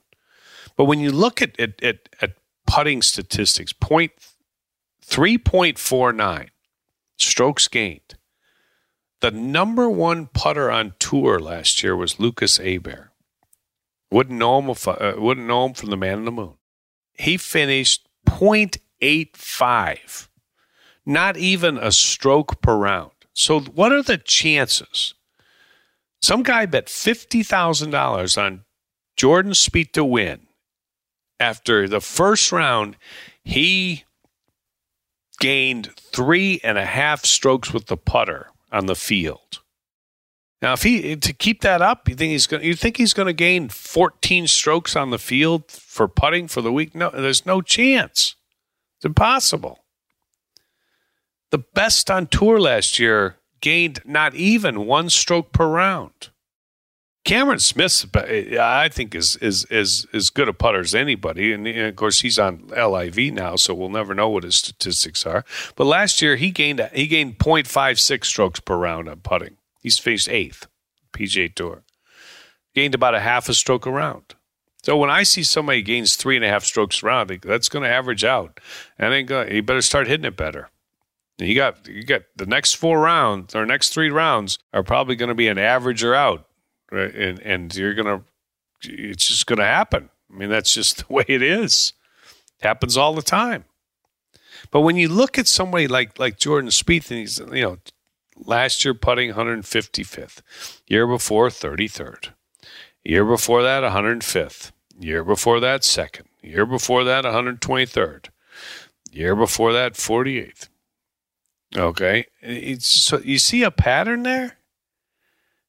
But 0.76 0.86
when 0.86 1.00
you 1.00 1.12
look 1.12 1.44
at, 1.44 1.60
at, 1.60 1.82
at, 1.84 2.10
at 2.24 2.32
putting 2.72 3.02
statistics. 3.02 3.74
Point 3.74 4.12
three 5.04 5.38
point 5.38 5.78
four 5.78 6.14
nine 6.14 6.52
strokes 7.18 7.68
gained. 7.68 8.16
The 9.22 9.32
number 9.32 9.88
one 9.88 10.28
putter 10.28 10.70
on 10.72 10.96
tour 10.98 11.40
last 11.40 11.84
year 11.84 11.96
was 11.96 12.20
Lucas 12.20 12.58
Herbert. 12.58 13.12
Wouldn't 14.10 14.40
know 14.40 14.60
him. 14.60 14.72
Uh, 14.72 15.14
wouldn't 15.16 15.46
know 15.48 15.68
him 15.68 15.76
from 15.76 15.92
the 15.92 15.98
Man 15.98 16.18
in 16.20 16.26
the 16.26 16.32
Moon. 16.32 16.56
He 17.14 17.38
finished 17.38 18.08
0.85, 18.28 20.28
not 21.06 21.38
even 21.38 21.78
a 21.78 21.92
stroke 21.92 22.62
per 22.62 22.76
round. 22.76 23.12
So, 23.34 23.60
what 23.60 23.92
are 23.92 24.02
the 24.02 24.18
chances? 24.18 25.14
Some 26.22 26.42
guy 26.44 26.66
bet 26.66 26.90
fifty 26.90 27.44
thousand 27.44 27.92
dollars 27.92 28.38
on 28.38 28.66
Jordan 29.16 29.54
Spieth 29.54 29.94
to 29.94 30.04
win. 30.04 30.48
After 31.40 31.88
the 31.88 32.02
first 32.02 32.52
round, 32.52 32.98
he 33.44 34.04
gained 35.40 35.96
three 35.96 36.60
and 36.64 36.80
a 36.80 36.86
half 36.86 37.26
strokes 37.26 37.72
with 37.72 37.86
the 37.86 37.98
putter 37.98 38.51
on 38.72 38.86
the 38.86 38.96
field. 38.96 39.62
Now, 40.62 40.74
if 40.74 40.84
he 40.84 41.16
to 41.16 41.34
keep 41.34 41.62
that 41.62 41.82
up, 41.82 42.08
you 42.08 42.16
think 42.16 42.32
he's 42.32 42.48
going? 42.48 42.64
You 42.64 42.76
think 42.76 42.98
he's 42.98 43.14
going 43.14 43.28
to 43.28 43.34
gain 43.34 43.70
14 43.70 44.48
strokes 44.48 44.96
on 44.96 45.10
the 45.10 45.18
field 45.18 45.70
for 45.72 46.08
putting 46.08 46.48
for 46.48 46.62
the 46.62 46.72
week? 46.72 46.94
No, 46.94 47.10
there's 47.10 47.46
no 47.46 47.62
chance. 47.62 48.36
It's 48.98 49.06
impossible. 49.06 49.80
The 51.50 51.58
best 51.58 52.12
on 52.12 52.28
tour 52.28 52.60
last 52.60 53.00
year 53.00 53.38
gained 53.60 54.02
not 54.06 54.36
even 54.36 54.86
one 54.86 55.10
stroke 55.10 55.52
per 55.52 55.68
round. 55.68 56.30
Cameron 57.24 57.60
Smith, 57.60 58.06
I 58.16 58.90
think, 58.90 59.14
is 59.14 59.36
is 59.38 59.66
is 59.66 60.08
as 60.12 60.30
good 60.32 60.48
a 60.48 60.54
putter 60.54 60.80
as 60.80 60.96
anybody, 60.96 61.54
and, 61.54 61.68
of 61.68 61.96
course 61.96 62.22
he's 62.22 62.40
on 62.40 62.68
LIV 62.70 63.34
now, 63.34 63.56
so 63.56 63.76
we'll 63.76 63.90
never 63.90 64.16
know 64.16 64.30
what 64.30 64.44
his 64.44 64.56
statistics 64.56 65.26
are. 65.26 65.46
But 65.76 65.86
last 65.86 66.22
year 66.22 66.36
he 66.36 66.50
gained 66.50 66.90
he 66.94 67.06
gained 67.06 67.38
0.56 67.38 68.26
strokes 68.26 68.60
per 68.60 68.76
round 68.76 69.08
on 69.08 69.20
putting. 69.20 69.58
He's 69.82 70.00
faced 70.00 70.30
eighth 70.30 70.68
PGA 71.14 71.54
Tour. 71.54 71.84
Gained 72.74 72.96
about 72.96 73.16
a 73.16 73.20
half 73.20 73.50
a 73.50 73.54
stroke 73.54 73.86
around. 73.86 74.34
So 74.84 74.98
when 74.98 75.12
I 75.12 75.24
see 75.24 75.44
somebody 75.44 75.84
gains 75.84 76.16
three 76.16 76.36
and 76.36 76.46
a 76.46 76.50
half 76.50 76.64
strokes 76.64 77.04
around, 77.04 77.30
that's 77.44 77.70
going 77.70 77.84
to 77.84 77.90
average 77.90 78.24
out. 78.24 78.60
And 78.98 79.30
you 79.30 79.62
better 79.62 79.82
start 79.82 80.08
hitting 80.08 80.26
it 80.26 80.38
better. 80.38 80.70
You 81.38 81.56
got 81.56 81.88
you 81.88 82.04
got 82.04 82.24
the 82.36 82.46
next 82.46 82.76
four 82.76 83.00
rounds 83.00 83.56
or 83.56 83.66
next 83.66 83.90
three 83.90 84.10
rounds 84.10 84.58
are 84.74 84.84
probably 84.84 85.16
going 85.16 85.30
to 85.30 85.36
be 85.36 85.48
an 85.48 85.58
average 85.58 86.04
or 86.04 86.14
out, 86.16 86.48
right? 86.92 87.14
and 87.14 87.40
and 87.40 87.76
you're 87.76 87.94
gonna 87.94 88.24
it's 88.84 89.28
just 89.28 89.48
to 89.48 89.56
happen. 89.64 90.10
I 90.32 90.38
mean 90.38 90.50
that's 90.50 90.74
just 90.74 90.98
the 91.08 91.14
way 91.14 91.26
it 91.28 91.42
is. 91.42 91.94
It 92.60 92.66
happens 92.68 92.98
all 92.98 93.14
the 93.14 93.22
time. 93.22 93.66
But 94.70 94.82
when 94.82 94.96
you 94.96 95.10
look 95.10 95.38
at 95.38 95.48
somebody 95.48 95.88
like 95.88 96.20
like 96.20 96.38
Jordan 96.38 96.70
Spieth, 96.70 97.10
and 97.10 97.20
he's 97.20 97.40
you 97.40 97.64
know 97.64 97.78
last 98.46 98.84
year 98.86 98.94
putting 98.94 99.34
155th, 99.34 100.42
year 100.88 101.08
before 101.08 101.50
33rd, 101.50 102.30
year 103.04 103.26
before 103.26 103.64
that 103.64 103.84
105th, 103.84 104.72
year 105.00 105.24
before 105.24 105.60
that 105.60 105.84
second, 105.84 106.28
year 106.42 106.66
before 106.66 107.04
that 107.04 107.24
123rd, 107.24 108.30
year 109.12 109.36
before 109.36 109.74
that 109.74 109.94
48th. 109.94 110.70
Okay, 111.76 112.26
it's, 112.42 112.88
so 112.88 113.20
you 113.20 113.40
see 113.40 113.64
a 113.64 113.72
pattern 113.72 114.24
there. 114.24 114.58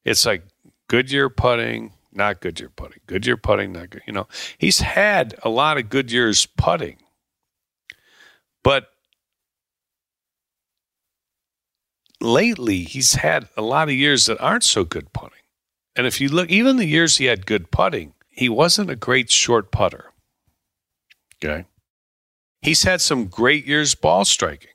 It's 0.03 0.25
like 0.25 0.43
good 0.93 1.11
year 1.11 1.27
putting, 1.27 1.91
not 2.11 2.39
good 2.39 2.59
year 2.59 2.69
putting, 2.69 2.99
good 3.07 3.25
year 3.25 3.35
putting, 3.35 3.71
not 3.71 3.89
good. 3.89 4.03
You 4.05 4.13
know, 4.13 4.27
he's 4.59 4.81
had 4.81 5.33
a 5.41 5.49
lot 5.49 5.79
of 5.79 5.89
good 5.89 6.11
years 6.11 6.45
putting, 6.45 6.97
but 8.63 8.89
lately 12.21 12.83
he's 12.83 13.15
had 13.15 13.47
a 13.57 13.63
lot 13.63 13.89
of 13.89 13.95
years 13.95 14.27
that 14.27 14.39
aren't 14.39 14.63
so 14.63 14.83
good 14.83 15.11
putting. 15.13 15.39
And 15.95 16.05
if 16.05 16.21
you 16.21 16.29
look, 16.29 16.51
even 16.51 16.75
the 16.75 16.85
years 16.85 17.17
he 17.17 17.25
had 17.25 17.47
good 17.47 17.71
putting, 17.71 18.13
he 18.29 18.47
wasn't 18.47 18.91
a 18.91 18.95
great 18.95 19.31
short 19.31 19.71
putter. 19.71 20.11
Okay. 21.43 21.65
He's 22.61 22.83
had 22.83 23.01
some 23.01 23.25
great 23.25 23.65
years 23.65 23.95
ball 23.95 24.25
striking. 24.25 24.72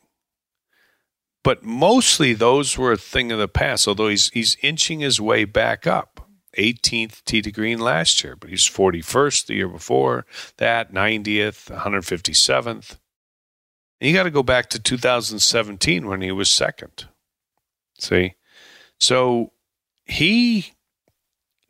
But 1.44 1.62
mostly 1.62 2.34
those 2.34 2.76
were 2.76 2.92
a 2.92 2.96
thing 2.96 3.32
of 3.32 3.38
the 3.38 3.48
past, 3.48 3.86
although 3.88 4.08
he's 4.08 4.28
he's 4.30 4.56
inching 4.62 5.00
his 5.00 5.20
way 5.20 5.44
back 5.44 5.86
up. 5.86 6.28
18th 6.56 7.24
tee 7.24 7.42
to 7.42 7.52
green 7.52 7.78
last 7.78 8.24
year, 8.24 8.34
but 8.34 8.50
he's 8.50 8.68
41st 8.68 9.46
the 9.46 9.54
year 9.54 9.68
before 9.68 10.26
that, 10.56 10.92
90th, 10.92 11.70
157th. 11.70 12.98
And 14.00 14.08
you 14.08 14.14
got 14.14 14.24
to 14.24 14.30
go 14.30 14.42
back 14.42 14.68
to 14.70 14.78
2017 14.78 16.06
when 16.06 16.20
he 16.20 16.32
was 16.32 16.50
second. 16.50 17.06
See? 17.98 18.34
So 18.98 19.52
he 20.04 20.72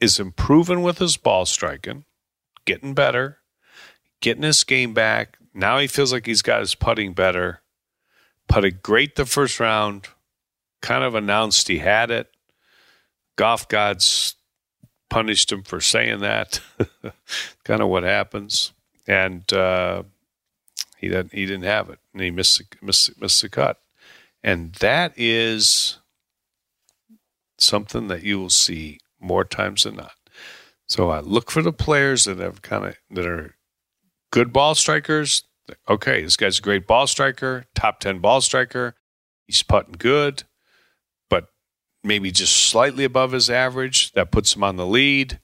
is 0.01 0.19
improving 0.19 0.83
with 0.83 0.99
his 0.99 1.17
ball 1.17 1.47
striking, 1.47 2.05
getting 2.65 2.95
better, 2.95 3.39
getting 4.21 4.43
his 4.43 4.65
game 4.65 4.95
back. 4.95 5.39
Now 5.55 5.79
he 5.79 5.87
feels 5.87 6.13
like 6.13 6.27
he's 6.27 6.43
got 6.43 6.61
his 6.61 6.75
putting 6.75 7.15
better. 7.15 7.63
Putted 8.49 8.83
great 8.83 9.17
the 9.17 9.27
first 9.27 9.61
round, 9.61 10.09
kind 10.81 11.05
of 11.05 11.15
announced 11.15 11.69
he 11.69 11.79
had 11.79 12.11
it. 12.11 12.29
Golf 13.37 13.69
gods 13.69 14.35
punished 15.11 15.53
him 15.53 15.63
for 15.63 15.81
saying 15.81 16.21
that. 16.21 16.61
kind 17.65 17.83
of 17.83 17.89
what 17.89 18.03
happens. 18.03 18.73
And 19.07 19.51
uh, 19.53 20.03
he 20.97 21.09
didn't 21.09 21.33
he 21.33 21.47
didn't 21.47 21.65
have 21.65 21.91
it. 21.91 21.99
And 22.13 22.23
he 22.23 22.31
missed, 22.31 22.63
missed, 22.83 23.21
missed 23.21 23.43
the 23.43 23.49
cut. 23.49 23.79
And 24.43 24.75
that 24.77 25.13
is 25.17 25.99
something 27.59 28.09
that 28.09 28.23
you 28.23 28.39
will 28.39 28.51
see 28.51 29.01
more 29.21 29.45
times 29.45 29.83
than 29.83 29.97
not. 29.97 30.13
So 30.87 31.11
I 31.11 31.21
look 31.21 31.51
for 31.51 31.63
the 31.63 31.73
players 31.73 32.25
that 32.25 32.39
have 32.39 32.63
kind 32.63 32.87
of 32.87 32.97
that 33.11 33.27
are 33.27 33.57
good 34.31 34.53
ball 34.53 34.75
strikers. 34.75 35.43
Okay, 35.89 36.23
this 36.23 36.37
guy's 36.37 36.59
a 36.59 36.63
great 36.63 36.87
ball 36.87 37.07
striker, 37.07 37.65
top 37.75 38.01
10 38.01 38.19
ball 38.19 38.41
striker. 38.41 38.95
He's 39.47 39.63
putting 39.63 39.95
good, 39.95 40.45
but 41.31 41.49
maybe 42.05 42.31
just 42.31 42.55
slightly 42.57 43.05
above 43.05 43.33
his 43.33 43.49
average. 43.49 44.13
That 44.13 44.31
puts 44.31 44.55
him 44.55 44.65
on 44.65 44.77
the 44.77 44.87
lead. 44.87 45.41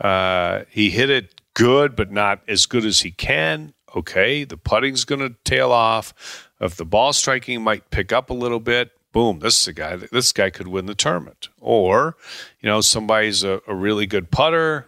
Uh, 0.00 0.62
he 0.68 0.90
hit 0.90 1.10
it 1.10 1.40
good, 1.54 1.96
but 1.96 2.10
not 2.10 2.42
as 2.48 2.66
good 2.66 2.84
as 2.84 3.00
he 3.00 3.10
can. 3.10 3.74
Okay, 3.94 4.42
the 4.42 4.56
putting's 4.56 5.04
going 5.04 5.20
to 5.20 5.36
tail 5.44 5.70
off. 5.70 6.50
If 6.60 6.74
the 6.76 6.84
ball 6.84 7.12
striking 7.12 7.62
might 7.62 7.90
pick 7.90 8.12
up 8.12 8.28
a 8.28 8.34
little 8.34 8.58
bit, 8.58 8.90
boom, 9.12 9.38
this 9.38 9.60
is 9.60 9.68
a 9.68 9.72
guy. 9.72 9.96
This 9.96 10.32
guy 10.32 10.50
could 10.50 10.66
win 10.66 10.86
the 10.86 10.94
tournament. 10.94 11.48
Or, 11.60 12.16
you 12.60 12.68
know, 12.68 12.80
somebody's 12.80 13.44
a, 13.44 13.62
a 13.68 13.74
really 13.74 14.06
good 14.06 14.30
putter. 14.30 14.86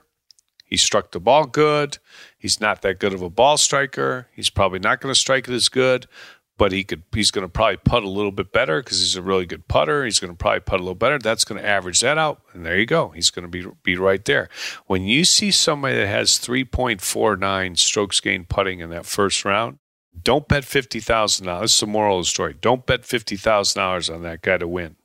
He 0.66 0.76
struck 0.76 1.12
the 1.12 1.20
ball 1.20 1.46
good. 1.46 1.98
He's 2.36 2.60
not 2.60 2.82
that 2.82 2.98
good 2.98 3.14
of 3.14 3.22
a 3.22 3.30
ball 3.30 3.56
striker. 3.56 4.28
He's 4.34 4.50
probably 4.50 4.80
not 4.80 5.00
going 5.00 5.14
to 5.14 5.18
strike 5.18 5.48
it 5.48 5.54
as 5.54 5.68
good, 5.68 6.06
but 6.58 6.72
he 6.72 6.82
could. 6.82 7.04
He's 7.14 7.30
going 7.30 7.46
to 7.46 7.48
probably 7.48 7.76
putt 7.76 8.02
a 8.02 8.08
little 8.08 8.32
bit 8.32 8.52
better 8.52 8.82
because 8.82 8.98
he's 8.98 9.14
a 9.14 9.22
really 9.22 9.46
good 9.46 9.68
putter. 9.68 10.04
He's 10.04 10.18
going 10.18 10.32
to 10.32 10.36
probably 10.36 10.60
putt 10.60 10.80
a 10.80 10.82
little 10.82 10.96
better. 10.96 11.18
That's 11.20 11.44
going 11.44 11.62
to 11.62 11.66
average 11.66 12.00
that 12.00 12.18
out, 12.18 12.42
and 12.52 12.66
there 12.66 12.78
you 12.78 12.86
go. 12.86 13.10
He's 13.10 13.30
going 13.30 13.44
to 13.44 13.48
be 13.48 13.70
be 13.84 13.96
right 13.96 14.24
there. 14.24 14.48
When 14.86 15.04
you 15.04 15.24
see 15.24 15.52
somebody 15.52 15.96
that 15.96 16.08
has 16.08 16.38
three 16.38 16.64
point 16.64 17.00
four 17.00 17.36
nine 17.36 17.76
strokes 17.76 18.20
gained 18.20 18.48
putting 18.48 18.80
in 18.80 18.90
that 18.90 19.06
first 19.06 19.44
round, 19.44 19.78
don't 20.20 20.48
bet 20.48 20.64
fifty 20.64 20.98
thousand 20.98 21.46
dollars. 21.46 21.62
This 21.62 21.74
is 21.74 21.80
the 21.80 21.86
moral 21.86 22.18
of 22.18 22.24
the 22.24 22.28
story. 22.28 22.56
Don't 22.60 22.86
bet 22.86 23.04
fifty 23.04 23.36
thousand 23.36 23.80
dollars 23.80 24.10
on 24.10 24.22
that 24.22 24.42
guy 24.42 24.56
to 24.58 24.66
win. 24.66 24.96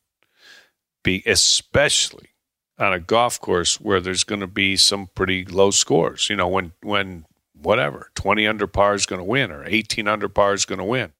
Be 1.03 1.21
especially 1.25 2.29
on 2.81 2.93
a 2.93 2.99
golf 2.99 3.39
course 3.39 3.79
where 3.79 4.01
there's 4.01 4.23
going 4.23 4.41
to 4.41 4.47
be 4.47 4.75
some 4.75 5.07
pretty 5.15 5.45
low 5.45 5.71
scores. 5.71 6.29
You 6.29 6.35
know, 6.35 6.47
when 6.47 6.73
when 6.81 7.25
whatever 7.53 8.09
twenty 8.15 8.47
under 8.47 8.67
par 8.67 8.95
is 8.95 9.05
going 9.05 9.19
to 9.19 9.25
win, 9.25 9.51
or 9.51 9.63
eighteen 9.65 10.07
under 10.07 10.27
par 10.27 10.53
is 10.53 10.65
going 10.65 10.79
to 10.79 10.85
win, 10.85 11.13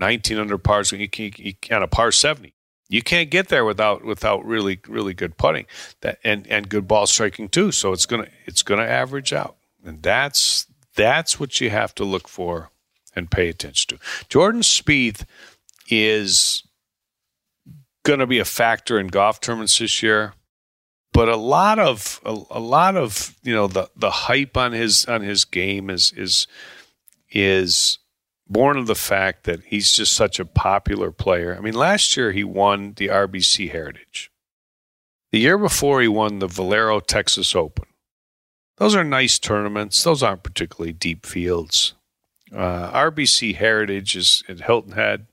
nineteen 0.00 0.38
under 0.38 0.58
par 0.58 0.80
is 0.80 0.92
you 0.92 1.08
can 1.08 1.32
you 1.36 1.54
can 1.54 1.82
a 1.82 1.88
par 1.88 2.12
seventy. 2.12 2.52
You 2.88 3.02
can't 3.02 3.30
get 3.30 3.48
there 3.48 3.64
without 3.64 4.04
without 4.04 4.44
really 4.44 4.80
really 4.86 5.14
good 5.14 5.36
putting 5.38 5.66
that 6.02 6.18
and 6.22 6.46
and 6.48 6.68
good 6.68 6.86
ball 6.86 7.06
striking 7.06 7.48
too. 7.48 7.72
So 7.72 7.92
it's 7.92 8.06
gonna 8.06 8.28
it's 8.44 8.62
gonna 8.62 8.82
average 8.82 9.32
out, 9.32 9.56
and 9.84 10.02
that's 10.02 10.66
that's 10.94 11.38
what 11.38 11.60
you 11.60 11.70
have 11.70 11.94
to 11.96 12.04
look 12.04 12.28
for 12.28 12.70
and 13.14 13.30
pay 13.30 13.48
attention 13.48 13.96
to. 13.96 14.04
Jordan 14.28 14.62
Spieth 14.62 15.24
is 15.88 16.62
going 18.02 18.20
to 18.20 18.26
be 18.26 18.38
a 18.38 18.44
factor 18.44 18.98
in 18.98 19.08
golf 19.08 19.40
tournaments 19.40 19.78
this 19.78 20.02
year, 20.02 20.34
but 21.16 21.30
a 21.30 21.36
lot 21.36 21.78
of 21.78 22.20
a, 22.26 22.38
a, 22.50 22.60
lot 22.60 22.94
of 22.94 23.34
you 23.42 23.54
know 23.54 23.66
the 23.66 23.88
the 23.96 24.10
hype 24.10 24.54
on 24.54 24.72
his 24.72 25.06
on 25.06 25.22
his 25.22 25.46
game 25.46 25.88
is 25.88 26.12
is 26.14 26.46
is 27.30 27.98
born 28.46 28.76
of 28.76 28.86
the 28.86 28.94
fact 28.94 29.44
that 29.44 29.64
he's 29.64 29.92
just 29.92 30.12
such 30.12 30.38
a 30.38 30.44
popular 30.44 31.10
player. 31.10 31.56
I 31.56 31.60
mean, 31.60 31.72
last 31.72 32.18
year 32.18 32.32
he 32.32 32.44
won 32.44 32.92
the 32.96 33.06
RBC 33.06 33.70
Heritage. 33.70 34.30
The 35.32 35.38
year 35.38 35.56
before 35.56 36.02
he 36.02 36.08
won 36.08 36.38
the 36.38 36.48
Valero 36.48 37.00
Texas 37.00 37.56
Open. 37.56 37.86
Those 38.76 38.94
are 38.94 39.02
nice 39.02 39.38
tournaments. 39.38 40.02
Those 40.02 40.22
aren't 40.22 40.42
particularly 40.42 40.92
deep 40.92 41.24
fields. 41.24 41.94
Uh, 42.54 42.92
RBC 42.92 43.54
Heritage 43.56 44.16
is 44.16 44.44
at 44.50 44.60
Hilton 44.60 44.92
Head, 44.92 45.26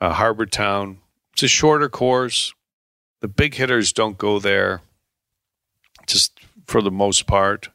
uh, 0.00 0.14
Harbour 0.14 0.46
Town. 0.46 0.98
It's 1.34 1.44
a 1.44 1.48
shorter 1.48 1.88
course. 1.88 2.52
The 3.20 3.28
big 3.28 3.54
hitters 3.54 3.92
don't 3.92 4.18
go 4.18 4.40
there, 4.40 4.82
just 6.06 6.40
for 6.66 6.82
the 6.82 6.90
most 6.90 7.26
part. 7.26 7.68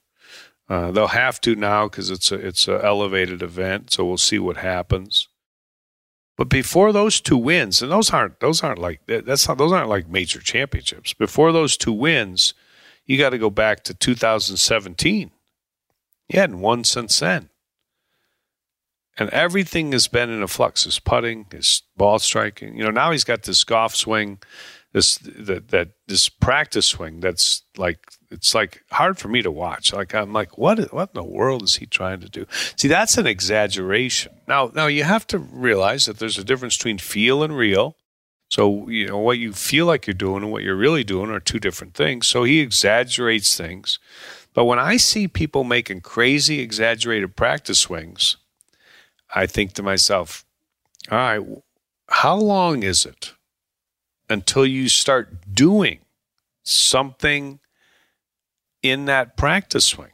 Uh, 0.68 0.92
they'll 0.92 1.08
have 1.08 1.42
to 1.42 1.56
now 1.56 1.88
because 1.88 2.12
it's 2.12 2.32
a 2.32 2.36
it's 2.36 2.68
a 2.68 2.84
elevated 2.86 3.42
event, 3.42 3.92
so 3.92 4.06
we'll 4.06 4.18
see 4.18 4.38
what 4.38 4.58
happens. 4.58 5.28
But 6.38 6.48
before 6.48 6.94
those 6.94 7.20
two 7.20 7.38
wins, 7.38 7.82
and 7.82 7.92
those 7.92 8.12
aren't 8.12 8.39
those 8.39 8.63
aren't 8.63 8.80
like 8.80 9.02
that's 9.08 9.48
not 9.48 9.58
those 9.58 9.72
aren't 9.72 9.89
like 9.89 10.08
major 10.08 10.39
championships. 10.39 11.13
Before 11.13 11.52
those 11.52 11.76
two 11.76 11.92
wins, 11.92 12.54
you 13.06 13.18
got 13.18 13.32
to 13.32 13.38
go 13.38 13.50
back 13.50 13.84
to 13.84 13.94
2017. 13.94 15.32
He 16.28 16.38
hadn't 16.38 16.60
won 16.60 16.84
since 16.84 17.20
then. 17.20 17.50
And 19.18 19.30
everything 19.32 19.92
has 19.92 20.08
been 20.08 20.30
in 20.30 20.42
a 20.42 20.48
flux. 20.48 20.86
His 20.86 21.00
putting, 21.00 21.48
his 21.52 21.82
ball 21.98 22.20
striking. 22.20 22.78
You 22.78 22.86
know, 22.86 22.92
now 22.92 23.12
he's 23.12 23.26
got 23.26 23.44
this 23.44 23.63
golf 23.65 23.96
swing, 23.96 24.38
this 24.94 25.18
that 25.18 25.70
that 25.70 25.89
this 26.08 26.30
practice 26.30 26.86
swing 26.86 27.20
that's 27.20 27.63
like 27.76 28.13
it's 28.32 28.54
like 28.54 28.84
hard 28.92 29.18
for 29.18 29.28
me 29.28 29.42
to 29.42 29.52
watch. 29.52 29.94
Like 29.94 30.13
I'm 30.13 30.34
like, 30.34 30.58
what 30.58 30.94
what 30.94 31.10
in 31.10 31.15
the 31.15 31.24
world 31.24 31.63
is 31.63 31.78
he 31.78 31.86
trying 31.86 32.20
to 32.22 32.30
do? 32.30 32.46
See, 32.76 32.88
that's 32.88 33.18
an 33.18 33.28
exaggeration. 33.28 34.34
Now 34.48 34.72
now 34.74 34.88
you 34.88 35.04
have 35.04 35.26
to 35.28 35.39
realize 35.39 36.06
that 36.06 36.20
there's 36.20 36.38
a 36.38 36.44
difference 36.44 36.78
between 36.78 36.98
feel 37.00 37.44
and 37.44 37.56
real. 37.56 37.96
So, 38.50 38.89
you 38.89 39.08
know, 39.08 39.20
what 39.20 39.38
you 39.38 39.54
feel 39.54 39.86
like 39.86 40.08
you're 40.08 40.15
doing 40.15 40.42
and 40.42 40.52
what 40.52 40.63
you're 40.63 40.76
really 40.76 41.04
doing 41.04 41.30
are 41.30 41.39
two 41.39 41.60
different 41.60 41.94
things. 41.94 42.26
So 42.26 42.44
he 42.44 42.60
exaggerates 42.60 43.56
things. 43.56 44.00
But 44.56 44.65
when 44.65 44.80
I 44.80 44.98
see 44.98 45.28
people 45.28 45.63
making 45.63 46.02
crazy, 46.02 46.60
exaggerated 46.60 47.36
practice 47.36 47.80
swings, 47.80 48.38
I 49.34 49.46
think 49.46 49.74
to 49.74 49.84
myself, 49.84 50.46
all 51.12 51.18
right, 51.18 51.48
how 52.10 52.38
long 52.38 52.82
is 52.82 53.06
it 53.06 53.34
until 54.28 54.65
you 54.65 54.89
start 54.89 55.54
doing 55.54 56.00
something 56.63 57.60
in 58.82 59.06
that 59.06 59.38
practice 59.38 59.86
swing? 59.86 60.12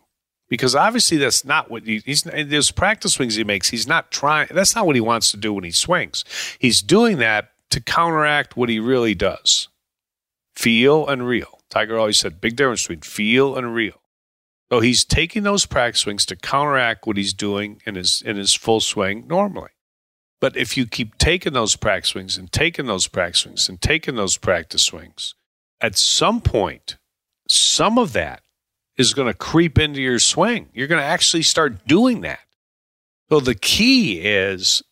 Because 0.47 0.75
obviously 0.75 1.17
that's 1.17 1.43
not 1.43 1.71
what 1.71 1.84
he, 1.84 2.01
he's. 2.06 2.21
There's 2.23 2.71
practice 2.71 3.13
swings 3.13 3.36
he 3.36 3.43
makes. 3.43 3.69
He's 3.69 3.88
not 3.88 4.12
trying. 4.12 4.47
That's 4.51 4.75
not 4.75 4.86
what 4.86 4.95
he 4.95 5.01
wants 5.01 5.32
to 5.32 5.38
do 5.38 5.54
when 5.54 5.63
he 5.63 5.71
swings. 5.71 6.23
He's 6.60 6.82
doing 6.82 7.17
that 7.17 7.51
to 7.71 7.82
counteract 7.82 8.56
what 8.56 8.69
he 8.69 8.80
really 8.80 9.15
does 9.15 9.69
feel 10.56 11.08
and 11.08 11.28
real. 11.28 11.60
Tiger 11.69 11.97
always 11.97 12.17
said, 12.17 12.39
big 12.39 12.56
difference 12.56 12.84
between 12.84 13.01
feel 13.01 13.58
and 13.58 13.73
real. 13.73 14.01
So 14.71 14.80
he's 14.80 15.04
taking 15.04 15.43
those 15.43 15.65
practice 15.65 16.01
swings 16.01 16.25
to 16.28 16.36
counteract 16.36 17.06
what 17.06 17.17
he's 17.17 17.34
doing 17.34 17.82
in 17.86 17.95
his 17.95 18.21
in 18.25 18.38
his 18.38 18.54
full 18.54 18.80
swing 18.80 19.28
normally. 19.28 19.71
But 20.41 20.58
if 20.58 20.78
you 20.78 20.86
keep 20.86 21.17
taking 21.17 21.54
those 21.54 21.75
practice 21.75 22.12
swings 22.12 22.38
and 22.38 22.51
taking 22.51 22.86
those 22.86 23.08
practice 23.08 23.41
swings 23.41 23.69
and 23.69 23.82
taking 23.82 24.15
those 24.15 24.38
practice 24.38 24.84
swings, 24.84 25.36
at 25.82 25.97
some 25.97 26.41
point, 26.41 26.97
some 27.47 27.97
of 27.97 28.13
that 28.13 28.41
is 28.97 29.13
going 29.13 29.27
to 29.27 29.34
creep 29.34 29.77
into 29.77 30.01
your 30.01 30.19
swing. 30.19 30.69
You're 30.73 30.88
going 30.88 31.01
to 31.01 31.08
actually 31.08 31.43
start 31.43 31.88
doing 31.88 32.21
that. 32.21 32.39
So 33.29 33.39
the 33.39 33.55
key 33.55 34.19
is 34.21 34.84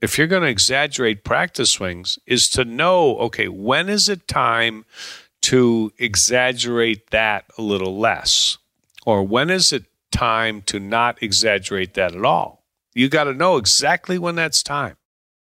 if 0.00 0.18
you're 0.18 0.26
going 0.26 0.42
to 0.42 0.48
exaggerate 0.48 1.24
practice 1.24 1.70
swings, 1.70 2.18
is 2.26 2.48
to 2.50 2.64
know 2.64 3.16
okay, 3.18 3.48
when 3.48 3.88
is 3.88 4.08
it 4.08 4.26
time 4.26 4.84
to 5.42 5.92
exaggerate 5.98 7.10
that 7.10 7.44
a 7.58 7.62
little 7.62 7.98
less? 7.98 8.58
Or 9.04 9.22
when 9.22 9.50
is 9.50 9.72
it 9.72 9.84
time 10.10 10.62
to 10.62 10.78
not 10.78 11.22
exaggerate 11.22 11.94
that 11.94 12.14
at 12.14 12.24
all? 12.24 12.64
You 12.94 13.08
got 13.08 13.24
to 13.24 13.34
know 13.34 13.56
exactly 13.56 14.18
when 14.18 14.34
that's 14.34 14.62
time. 14.62 14.96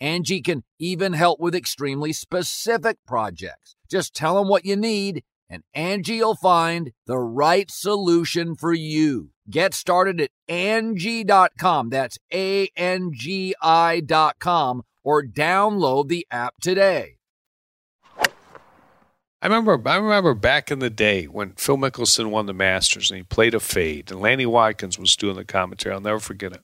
Angie 0.00 0.42
can 0.42 0.64
even 0.78 1.12
help 1.12 1.40
with 1.40 1.54
extremely 1.54 2.12
specific 2.12 2.98
projects. 3.06 3.76
Just 3.90 4.14
tell 4.14 4.36
them 4.36 4.48
what 4.48 4.64
you 4.64 4.76
need 4.76 5.22
and 5.48 5.62
Angie 5.74 6.20
will 6.20 6.34
find 6.34 6.92
the 7.06 7.18
right 7.18 7.70
solution 7.70 8.56
for 8.56 8.72
you. 8.72 9.30
Get 9.48 9.74
started 9.74 10.20
at 10.20 10.30
Angie.com. 10.48 11.90
That's 11.90 12.18
A-N-G-I 12.32 14.00
dot 14.00 14.38
com 14.40 14.82
or 15.04 15.22
download 15.22 16.08
the 16.08 16.26
app 16.30 16.54
today. 16.60 17.18
I 19.42 19.48
remember 19.48 19.80
I 19.88 19.96
remember 19.96 20.34
back 20.34 20.72
in 20.72 20.80
the 20.80 20.90
day 20.90 21.26
when 21.26 21.52
Phil 21.52 21.76
Mickelson 21.76 22.30
won 22.30 22.46
the 22.46 22.54
Masters 22.54 23.10
and 23.10 23.18
he 23.18 23.22
played 23.22 23.54
a 23.54 23.60
fade 23.60 24.10
and 24.10 24.20
Lanny 24.20 24.46
Wadkins 24.46 24.98
was 24.98 25.14
doing 25.14 25.36
the 25.36 25.44
commentary. 25.44 25.94
I'll 25.94 26.00
never 26.00 26.18
forget 26.18 26.52
it. 26.52 26.62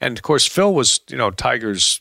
And 0.00 0.16
of 0.16 0.22
course 0.22 0.46
Phil 0.46 0.72
was, 0.72 1.00
you 1.08 1.16
know, 1.16 1.32
Tiger's 1.32 2.00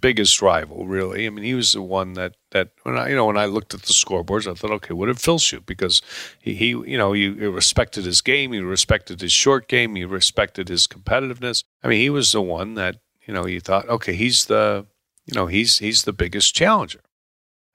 biggest 0.00 0.40
rival, 0.40 0.86
really. 0.86 1.26
I 1.26 1.30
mean, 1.30 1.44
he 1.44 1.54
was 1.54 1.72
the 1.72 1.82
one 1.82 2.14
that 2.14 2.34
that 2.50 2.70
when 2.82 2.96
I 2.96 3.08
you 3.10 3.16
know 3.16 3.26
when 3.26 3.36
I 3.36 3.46
looked 3.46 3.74
at 3.74 3.82
the 3.82 3.92
scoreboards, 3.92 4.50
I 4.50 4.54
thought, 4.54 4.70
okay, 4.70 4.94
what 4.94 5.06
did 5.06 5.20
Phil 5.20 5.38
shoot? 5.38 5.66
Because 5.66 6.02
he, 6.40 6.54
he 6.54 6.68
you 6.68 6.98
know 6.98 7.12
he, 7.12 7.28
respected 7.28 8.04
his 8.04 8.20
game, 8.20 8.52
he 8.52 8.60
respected 8.60 9.20
his 9.20 9.32
short 9.32 9.68
game, 9.68 9.94
he 9.94 10.04
respected 10.04 10.68
his 10.68 10.86
competitiveness. 10.86 11.64
I 11.82 11.88
mean, 11.88 12.00
he 12.00 12.10
was 12.10 12.32
the 12.32 12.42
one 12.42 12.74
that 12.74 12.96
you 13.26 13.34
know 13.34 13.46
you 13.46 13.60
thought, 13.60 13.88
okay, 13.88 14.14
he's 14.14 14.46
the 14.46 14.86
you 15.26 15.34
know 15.34 15.46
he's 15.46 15.78
he's 15.78 16.04
the 16.04 16.12
biggest 16.12 16.54
challenger, 16.54 17.00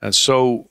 and 0.01 0.15
so 0.15 0.69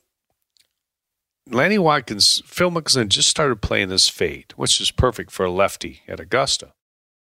Lanny 1.51 1.79
Wadkins, 1.79 2.45
Phil 2.45 2.71
Mickelson 2.71 3.09
just 3.09 3.29
started 3.29 3.63
playing 3.63 3.89
this 3.89 4.09
fade, 4.09 4.53
which 4.57 4.81
is 4.81 4.91
perfect 4.91 5.31
for 5.31 5.47
a 5.47 5.51
lefty 5.51 6.03
at 6.07 6.21
Augusta. 6.21 6.75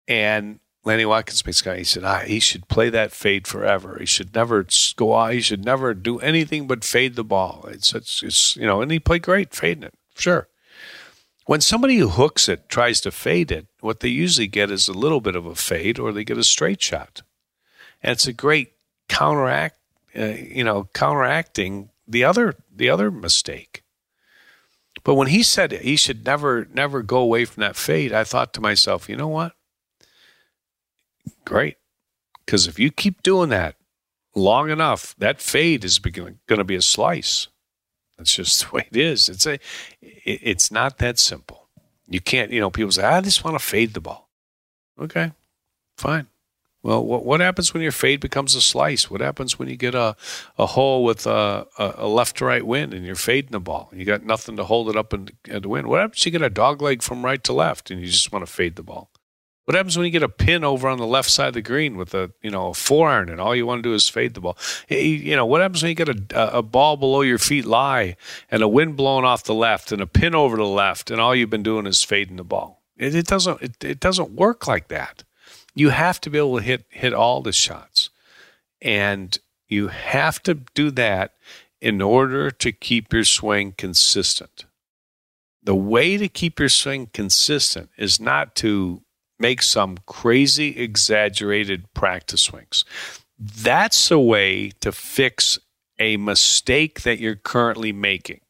And 0.06 0.60
Lanny 0.84 1.04
Wadkins 1.04 1.46
makes 1.46 1.62
guy. 1.62 1.78
He 1.78 1.84
said, 1.84 2.04
ah, 2.04 2.20
he 2.20 2.40
should 2.40 2.68
play 2.68 2.90
that 2.90 3.12
fade 3.12 3.46
forever. 3.46 3.96
He 4.00 4.06
should 4.06 4.34
never 4.34 4.66
go 4.96 5.14
out. 5.14 5.32
He 5.32 5.40
should 5.40 5.64
never 5.64 5.94
do 5.94 6.18
anything 6.18 6.66
but 6.66 6.84
fade 6.84 7.14
the 7.14 7.24
ball. 7.24 7.66
It's, 7.68 7.94
it's, 7.94 8.22
it's 8.22 8.56
you 8.56 8.66
know, 8.66 8.82
and 8.82 8.90
he 8.90 8.98
played 8.98 9.22
great 9.22 9.54
fading 9.54 9.84
it, 9.84 9.94
sure. 10.16 10.48
When 11.46 11.60
somebody 11.60 11.96
who 11.96 12.08
hooks 12.08 12.48
it 12.48 12.68
tries 12.68 13.00
to 13.02 13.10
fade 13.10 13.52
it, 13.52 13.66
what 13.80 14.00
they 14.00 14.08
usually 14.08 14.46
get 14.46 14.70
is 14.70 14.88
a 14.88 14.92
little 14.92 15.20
bit 15.20 15.36
of 15.36 15.46
a 15.46 15.54
fade, 15.54 15.98
or 15.98 16.12
they 16.12 16.24
get 16.24 16.38
a 16.38 16.44
straight 16.44 16.80
shot, 16.80 17.22
and 18.02 18.12
it's 18.12 18.26
a 18.26 18.32
great 18.32 18.72
counteract. 19.08 19.76
Uh, 20.16 20.26
you 20.26 20.62
know, 20.62 20.88
counteracting 20.92 21.88
the 22.06 22.22
other 22.22 22.54
the 22.74 22.90
other 22.90 23.10
mistake. 23.10 23.82
But 25.04 25.14
when 25.14 25.28
he 25.28 25.42
said 25.42 25.72
he 25.72 25.96
should 25.96 26.24
never, 26.24 26.68
never 26.72 27.02
go 27.02 27.18
away 27.18 27.44
from 27.44 27.62
that 27.62 27.76
fade, 27.76 28.12
I 28.12 28.24
thought 28.24 28.52
to 28.54 28.60
myself, 28.60 29.08
you 29.08 29.16
know 29.16 29.28
what? 29.28 29.52
Great. 31.44 31.76
Because 32.44 32.66
if 32.66 32.78
you 32.78 32.90
keep 32.90 33.22
doing 33.22 33.50
that 33.50 33.76
long 34.34 34.70
enough, 34.70 35.14
that 35.18 35.40
fade 35.40 35.84
is 35.84 35.98
going 35.98 36.38
to 36.48 36.64
be 36.64 36.74
a 36.74 36.82
slice. 36.82 37.48
That's 38.18 38.34
just 38.34 38.60
the 38.70 38.76
way 38.76 38.88
it 38.90 38.96
is. 38.96 39.28
It's 39.28 39.46
a, 39.46 39.54
it, 40.00 40.40
it's 40.42 40.70
not 40.70 40.98
that 40.98 41.18
simple. 41.18 41.68
You 42.08 42.20
can't, 42.20 42.50
you 42.50 42.60
know, 42.60 42.70
people 42.70 42.92
say, 42.92 43.04
I 43.04 43.20
just 43.20 43.44
want 43.44 43.58
to 43.58 43.64
fade 43.64 43.94
the 43.94 44.00
ball. 44.00 44.28
Okay, 45.00 45.32
fine. 45.96 46.26
Well, 46.82 47.04
what, 47.04 47.24
what 47.24 47.40
happens 47.40 47.72
when 47.72 47.82
your 47.82 47.92
fade 47.92 48.20
becomes 48.20 48.54
a 48.56 48.60
slice? 48.60 49.08
What 49.08 49.20
happens 49.20 49.58
when 49.58 49.68
you 49.68 49.76
get 49.76 49.94
a, 49.94 50.16
a 50.58 50.66
hole 50.66 51.04
with 51.04 51.26
a, 51.26 51.66
a, 51.78 52.08
left 52.08 52.38
to 52.38 52.44
right 52.44 52.66
wind 52.66 52.92
and 52.92 53.06
you're 53.06 53.14
fading 53.14 53.52
the 53.52 53.60
ball? 53.60 53.88
You 53.92 54.04
got 54.04 54.24
nothing 54.24 54.56
to 54.56 54.64
hold 54.64 54.90
it 54.90 54.96
up 54.96 55.12
and, 55.12 55.30
and 55.48 55.64
win. 55.64 55.88
What 55.88 56.00
happens 56.00 56.26
you 56.26 56.32
get 56.32 56.42
a 56.42 56.50
dog 56.50 56.82
leg 56.82 57.02
from 57.02 57.24
right 57.24 57.42
to 57.44 57.52
left 57.52 57.90
and 57.90 58.00
you 58.00 58.08
just 58.08 58.32
want 58.32 58.44
to 58.44 58.52
fade 58.52 58.74
the 58.74 58.82
ball? 58.82 59.11
What 59.64 59.76
happens 59.76 59.96
when 59.96 60.06
you 60.06 60.10
get 60.10 60.24
a 60.24 60.28
pin 60.28 60.64
over 60.64 60.88
on 60.88 60.98
the 60.98 61.06
left 61.06 61.30
side 61.30 61.48
of 61.48 61.54
the 61.54 61.62
green 61.62 61.96
with 61.96 62.14
a 62.14 62.32
you 62.42 62.50
know 62.50 62.68
a 62.68 62.74
four 62.74 63.08
iron 63.08 63.28
and 63.28 63.40
all 63.40 63.54
you 63.54 63.64
want 63.64 63.82
to 63.82 63.88
do 63.88 63.94
is 63.94 64.08
fade 64.08 64.34
the 64.34 64.40
ball? 64.40 64.56
You 64.88 65.36
know 65.36 65.46
what 65.46 65.60
happens 65.60 65.82
when 65.82 65.90
you 65.90 65.94
get 65.94 66.08
a, 66.08 66.58
a 66.58 66.62
ball 66.62 66.96
below 66.96 67.20
your 67.20 67.38
feet 67.38 67.64
lie 67.64 68.16
and 68.50 68.62
a 68.62 68.68
wind 68.68 68.96
blowing 68.96 69.24
off 69.24 69.44
the 69.44 69.54
left 69.54 69.92
and 69.92 70.02
a 70.02 70.06
pin 70.06 70.34
over 70.34 70.56
the 70.56 70.66
left 70.66 71.10
and 71.10 71.20
all 71.20 71.34
you've 71.34 71.50
been 71.50 71.62
doing 71.62 71.86
is 71.86 72.02
fading 72.02 72.36
the 72.36 72.44
ball? 72.44 72.82
It, 72.96 73.14
it 73.14 73.26
doesn't 73.26 73.62
it, 73.62 73.84
it 73.84 74.00
doesn't 74.00 74.32
work 74.32 74.66
like 74.66 74.88
that. 74.88 75.22
You 75.74 75.90
have 75.90 76.20
to 76.22 76.30
be 76.30 76.38
able 76.38 76.58
to 76.58 76.64
hit 76.64 76.84
hit 76.88 77.14
all 77.14 77.40
the 77.40 77.52
shots, 77.52 78.10
and 78.80 79.38
you 79.68 79.88
have 79.88 80.42
to 80.42 80.54
do 80.54 80.90
that 80.90 81.34
in 81.80 82.02
order 82.02 82.50
to 82.50 82.72
keep 82.72 83.12
your 83.12 83.24
swing 83.24 83.74
consistent. 83.76 84.66
The 85.62 85.74
way 85.76 86.16
to 86.16 86.28
keep 86.28 86.58
your 86.58 86.68
swing 86.68 87.10
consistent 87.12 87.90
is 87.96 88.20
not 88.20 88.56
to 88.56 89.02
make 89.42 89.60
some 89.60 89.98
crazy 90.06 90.78
exaggerated 90.78 91.92
practice 91.92 92.42
swings. 92.42 92.86
That's 93.38 94.10
a 94.10 94.18
way 94.18 94.70
to 94.80 94.92
fix 94.92 95.58
a 95.98 96.16
mistake 96.16 97.02
that 97.02 97.18
you're 97.18 97.36
currently 97.36 97.92
making. 97.92 98.40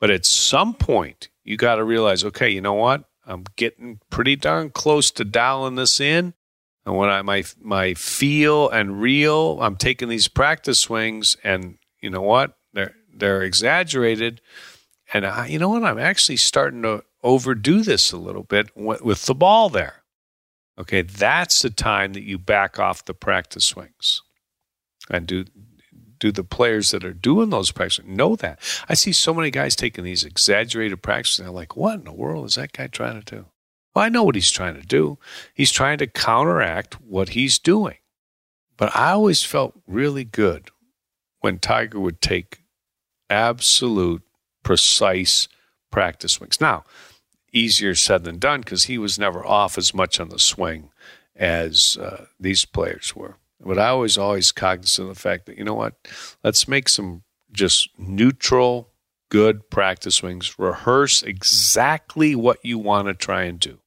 But 0.00 0.10
at 0.10 0.26
some 0.26 0.74
point, 0.74 1.28
you 1.44 1.56
got 1.56 1.76
to 1.76 1.84
realize, 1.84 2.24
okay, 2.24 2.50
you 2.50 2.60
know 2.60 2.74
what? 2.74 3.04
I'm 3.24 3.44
getting 3.56 4.00
pretty 4.10 4.34
darn 4.36 4.70
close 4.70 5.12
to 5.12 5.24
dialing 5.24 5.76
this 5.76 6.00
in. 6.00 6.34
And 6.84 6.96
when 6.96 7.08
I 7.08 7.22
my 7.22 7.44
my 7.60 7.94
feel 7.94 8.68
and 8.68 9.00
real, 9.00 9.58
I'm 9.62 9.76
taking 9.76 10.08
these 10.08 10.26
practice 10.26 10.80
swings, 10.80 11.36
and 11.44 11.78
you 12.00 12.10
know 12.10 12.22
what? 12.22 12.56
They're 12.72 12.96
they're 13.14 13.42
exaggerated, 13.42 14.40
and 15.14 15.24
I, 15.24 15.46
you 15.46 15.60
know 15.60 15.68
what? 15.68 15.84
I'm 15.84 16.00
actually 16.00 16.38
starting 16.38 16.82
to 16.82 17.04
overdo 17.22 17.82
this 17.82 18.12
a 18.12 18.16
little 18.16 18.42
bit 18.42 18.70
with 18.76 19.26
the 19.26 19.34
ball 19.34 19.68
there. 19.68 20.02
Okay, 20.78 21.02
that's 21.02 21.62
the 21.62 21.70
time 21.70 22.14
that 22.14 22.22
you 22.22 22.38
back 22.38 22.78
off 22.78 23.04
the 23.04 23.14
practice 23.14 23.64
swings, 23.64 24.22
and 25.10 25.26
do 25.26 25.44
do 26.18 26.32
the 26.32 26.44
players 26.44 26.92
that 26.92 27.04
are 27.04 27.12
doing 27.12 27.50
those 27.50 27.72
practices 27.72 28.04
know 28.06 28.36
that? 28.36 28.60
I 28.88 28.94
see 28.94 29.12
so 29.12 29.34
many 29.34 29.50
guys 29.50 29.74
taking 29.74 30.04
these 30.04 30.24
exaggerated 30.24 31.02
practices, 31.02 31.40
and 31.40 31.48
they're 31.48 31.54
like, 31.54 31.76
"What 31.76 31.98
in 31.98 32.04
the 32.04 32.12
world 32.12 32.46
is 32.46 32.54
that 32.54 32.72
guy 32.72 32.86
trying 32.86 33.20
to 33.20 33.36
do?" 33.36 33.46
Well, 33.94 34.04
I 34.04 34.08
know 34.08 34.22
what 34.22 34.36
he's 34.36 34.50
trying 34.50 34.80
to 34.80 34.86
do. 34.86 35.18
He's 35.52 35.72
trying 35.72 35.98
to 35.98 36.06
counteract 36.06 37.00
what 37.00 37.30
he's 37.30 37.58
doing. 37.58 37.98
But 38.76 38.96
I 38.96 39.10
always 39.10 39.42
felt 39.42 39.74
really 39.86 40.24
good 40.24 40.70
when 41.40 41.58
Tiger 41.58 42.00
would 42.00 42.20
take 42.20 42.62
absolute, 43.28 44.22
precise 44.62 45.48
practice 45.90 46.32
swings. 46.32 46.60
Now, 46.60 46.84
easier 47.52 47.94
said 47.94 48.24
than 48.24 48.38
done 48.38 48.60
because 48.60 48.84
he 48.84 48.98
was 48.98 49.18
never 49.18 49.44
off 49.44 49.78
as 49.78 49.94
much 49.94 50.18
on 50.18 50.28
the 50.28 50.38
swing 50.38 50.90
as 51.36 51.96
uh, 51.98 52.26
these 52.40 52.64
players 52.64 53.14
were. 53.14 53.36
But 53.60 53.78
I 53.78 53.92
was 53.92 54.18
always 54.18 54.50
cognizant 54.52 55.08
of 55.08 55.14
the 55.14 55.20
fact 55.20 55.46
that, 55.46 55.56
you 55.56 55.64
know 55.64 55.74
what, 55.74 55.94
let's 56.42 56.66
make 56.66 56.88
some 56.88 57.22
just 57.52 57.90
neutral, 57.96 58.88
good 59.28 59.70
practice 59.70 60.16
swings. 60.16 60.58
Rehearse 60.58 61.22
exactly 61.22 62.34
what 62.34 62.58
you 62.64 62.78
want 62.78 63.08
to 63.08 63.14
try 63.14 63.42
and 63.42 63.60
do. 63.60 63.78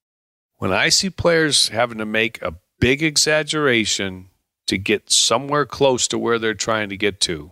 When 0.57 0.71
I 0.71 0.89
see 0.89 1.09
players 1.09 1.67
having 1.69 1.97
to 1.97 2.05
make 2.05 2.41
a 2.41 2.55
big 2.79 3.03
exaggeration 3.03 4.29
to 4.67 4.77
get 4.77 5.11
somewhere 5.11 5.65
close 5.65 6.07
to 6.07 6.17
where 6.17 6.39
they're 6.39 6.53
trying 6.53 6.89
to 6.89 6.97
get 6.97 7.19
to, 7.21 7.51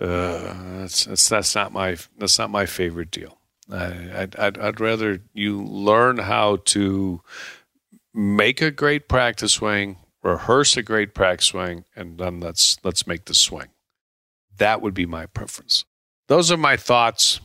uh, 0.00 0.54
that's, 0.80 1.04
that's 1.04 1.28
that's 1.28 1.54
not 1.54 1.72
my 1.72 1.96
that's 2.18 2.38
not 2.38 2.50
my 2.50 2.66
favorite 2.66 3.12
deal. 3.12 3.38
I, 3.70 4.22
I'd, 4.38 4.58
I'd 4.58 4.80
rather 4.80 5.20
you 5.32 5.62
learn 5.62 6.18
how 6.18 6.56
to 6.66 7.22
make 8.12 8.60
a 8.60 8.70
great 8.70 9.08
practice 9.08 9.54
swing, 9.54 9.98
rehearse 10.22 10.76
a 10.76 10.82
great 10.82 11.14
practice 11.14 11.48
swing, 11.48 11.84
and 11.96 12.18
then 12.18 12.40
let's 12.40 12.78
let's 12.84 13.06
make 13.06 13.24
the 13.24 13.34
swing. 13.34 13.68
That 14.56 14.82
would 14.82 14.94
be 14.94 15.06
my 15.06 15.26
preference. 15.26 15.84
Those 16.28 16.52
are 16.52 16.56
my 16.56 16.76
thoughts. 16.76 17.40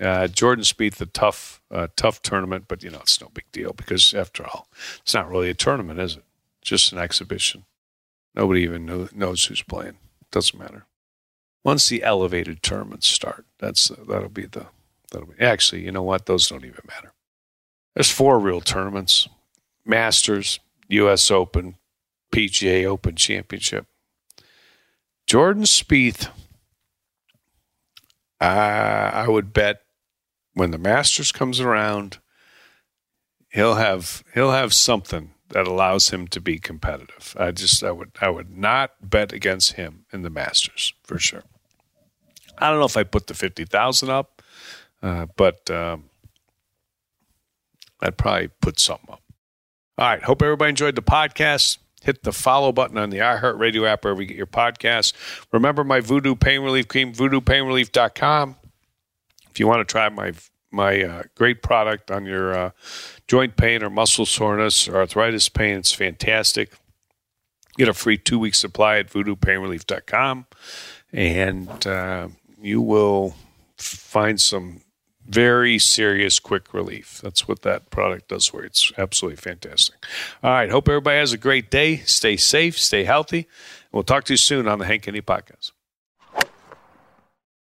Uh, 0.00 0.26
Jordan 0.26 0.64
Spieth, 0.64 0.94
the 0.94 1.06
tough, 1.06 1.60
uh, 1.70 1.86
tough 1.96 2.22
tournament, 2.22 2.64
but 2.66 2.82
you 2.82 2.90
know 2.90 3.00
it's 3.00 3.20
no 3.20 3.28
big 3.32 3.44
deal 3.52 3.72
because 3.72 4.14
after 4.14 4.44
all, 4.44 4.68
it's 5.00 5.14
not 5.14 5.28
really 5.28 5.50
a 5.50 5.54
tournament, 5.54 6.00
is 6.00 6.16
it? 6.16 6.24
Just 6.62 6.92
an 6.92 6.98
exhibition. 6.98 7.64
Nobody 8.34 8.62
even 8.62 8.86
know, 8.86 9.08
knows 9.14 9.44
who's 9.44 9.62
playing. 9.62 9.98
Doesn't 10.30 10.58
matter. 10.58 10.86
Once 11.62 11.88
the 11.88 12.02
elevated 12.02 12.62
tournaments 12.62 13.06
start, 13.06 13.44
that's 13.58 13.90
uh, 13.90 13.96
that'll 14.08 14.28
be 14.28 14.46
the 14.46 14.66
that'll 15.12 15.28
be. 15.28 15.40
Actually, 15.40 15.84
you 15.84 15.92
know 15.92 16.02
what? 16.02 16.26
Those 16.26 16.48
don't 16.48 16.64
even 16.64 16.82
matter. 16.88 17.12
There's 17.94 18.10
four 18.10 18.40
real 18.40 18.60
tournaments: 18.60 19.28
Masters, 19.86 20.58
U.S. 20.88 21.30
Open, 21.30 21.76
PGA 22.32 22.84
Open 22.84 23.14
Championship. 23.14 23.86
Jordan 25.26 25.62
Spieth 25.62 26.28
I, 28.42 29.26
would 29.28 29.52
bet 29.52 29.82
when 30.54 30.70
the 30.70 30.78
Masters 30.78 31.32
comes 31.32 31.60
around, 31.60 32.18
he'll 33.50 33.76
have 33.76 34.24
he'll 34.34 34.50
have 34.50 34.74
something 34.74 35.32
that 35.50 35.66
allows 35.66 36.10
him 36.10 36.26
to 36.28 36.40
be 36.40 36.58
competitive. 36.58 37.36
I 37.38 37.52
just 37.52 37.82
I 37.84 37.92
would 37.92 38.12
I 38.20 38.30
would 38.30 38.56
not 38.56 38.92
bet 39.02 39.32
against 39.32 39.74
him 39.74 40.06
in 40.12 40.22
the 40.22 40.30
Masters 40.30 40.92
for 41.04 41.18
sure. 41.18 41.44
I 42.58 42.70
don't 42.70 42.78
know 42.78 42.86
if 42.86 42.96
I 42.96 43.04
put 43.04 43.26
the 43.26 43.34
fifty 43.34 43.64
thousand 43.64 44.10
up, 44.10 44.31
uh, 45.02 45.26
but 45.36 45.68
um, 45.70 46.04
I'd 48.00 48.16
probably 48.16 48.48
put 48.60 48.80
something 48.80 49.10
up. 49.10 49.22
All 49.98 50.08
right. 50.08 50.22
Hope 50.22 50.42
everybody 50.42 50.70
enjoyed 50.70 50.96
the 50.96 51.02
podcast. 51.02 51.78
Hit 52.02 52.24
the 52.24 52.32
follow 52.32 52.72
button 52.72 52.98
on 52.98 53.10
the 53.10 53.18
iHeartRadio 53.18 53.86
app 53.86 54.04
wherever 54.04 54.20
you 54.20 54.26
get 54.26 54.36
your 54.36 54.46
podcasts. 54.46 55.12
Remember 55.52 55.84
my 55.84 56.00
Voodoo 56.00 56.34
Pain 56.34 56.62
Relief 56.62 56.88
Cream, 56.88 57.12
voodoopainrelief.com. 57.12 58.56
If 59.50 59.60
you 59.60 59.68
want 59.68 59.86
to 59.86 59.90
try 59.90 60.08
my 60.08 60.32
my 60.74 61.02
uh, 61.02 61.22
great 61.36 61.62
product 61.62 62.10
on 62.10 62.24
your 62.24 62.54
uh, 62.56 62.70
joint 63.28 63.56
pain 63.56 63.82
or 63.82 63.90
muscle 63.90 64.24
soreness 64.24 64.88
or 64.88 64.96
arthritis 64.96 65.48
pain, 65.50 65.76
it's 65.76 65.92
fantastic. 65.92 66.72
Get 67.76 67.88
a 67.88 67.94
free 67.94 68.16
two 68.16 68.38
week 68.38 68.54
supply 68.54 68.98
at 68.98 69.10
voodoopainrelief.com, 69.10 70.46
and 71.12 71.86
uh, 71.86 72.28
you 72.60 72.80
will 72.80 73.36
find 73.76 74.40
some 74.40 74.80
very 75.32 75.78
serious 75.78 76.38
quick 76.38 76.74
relief. 76.74 77.20
That's 77.22 77.48
what 77.48 77.62
that 77.62 77.90
product 77.90 78.28
does 78.28 78.46
for 78.46 78.60
you. 78.60 78.66
It's 78.66 78.92
absolutely 78.98 79.36
fantastic. 79.36 79.96
All 80.42 80.50
right. 80.50 80.70
Hope 80.70 80.88
everybody 80.88 81.18
has 81.18 81.32
a 81.32 81.38
great 81.38 81.70
day. 81.70 81.98
Stay 81.98 82.36
safe, 82.36 82.78
stay 82.78 83.04
healthy. 83.04 83.48
We'll 83.92 84.02
talk 84.02 84.24
to 84.24 84.34
you 84.34 84.38
soon 84.38 84.68
on 84.68 84.78
the 84.78 84.86
Hank 84.86 85.06
Haney 85.06 85.22
podcast. 85.22 85.72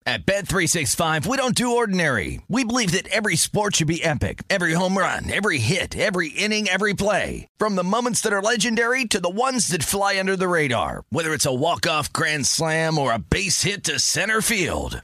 At 0.04 0.26
Bet365, 0.26 1.28
we 1.28 1.38
don't 1.38 1.54
do 1.54 1.76
ordinary. 1.76 2.42
We 2.48 2.64
believe 2.64 2.92
that 2.94 3.08
every 3.10 3.36
sport 3.36 3.76
should 3.76 3.88
be 3.88 4.04
epic. 4.04 4.42
Every 4.50 4.74
home 4.74 4.98
run, 4.98 5.30
every 5.32 5.60
hit, 5.60 5.96
every 5.96 6.30
inning, 6.30 6.68
every 6.68 6.96
play. 6.96 7.48
From 7.60 7.76
the 7.76 7.84
moments 7.84 8.22
that 8.22 8.34
are 8.34 8.42
legendary 8.42 9.06
to 9.06 9.20
the 9.20 9.30
ones 9.30 9.68
that 9.68 9.84
fly 9.84 10.18
under 10.20 10.36
the 10.36 10.48
radar. 10.48 11.04
Whether 11.12 11.34
it's 11.34 11.46
a 11.46 11.54
walk-off 11.54 12.12
grand 12.12 12.48
slam 12.48 12.98
or 12.98 13.14
a 13.14 13.20
base 13.20 13.62
hit 13.62 13.84
to 13.84 14.00
center 14.00 14.42
field. 14.42 15.04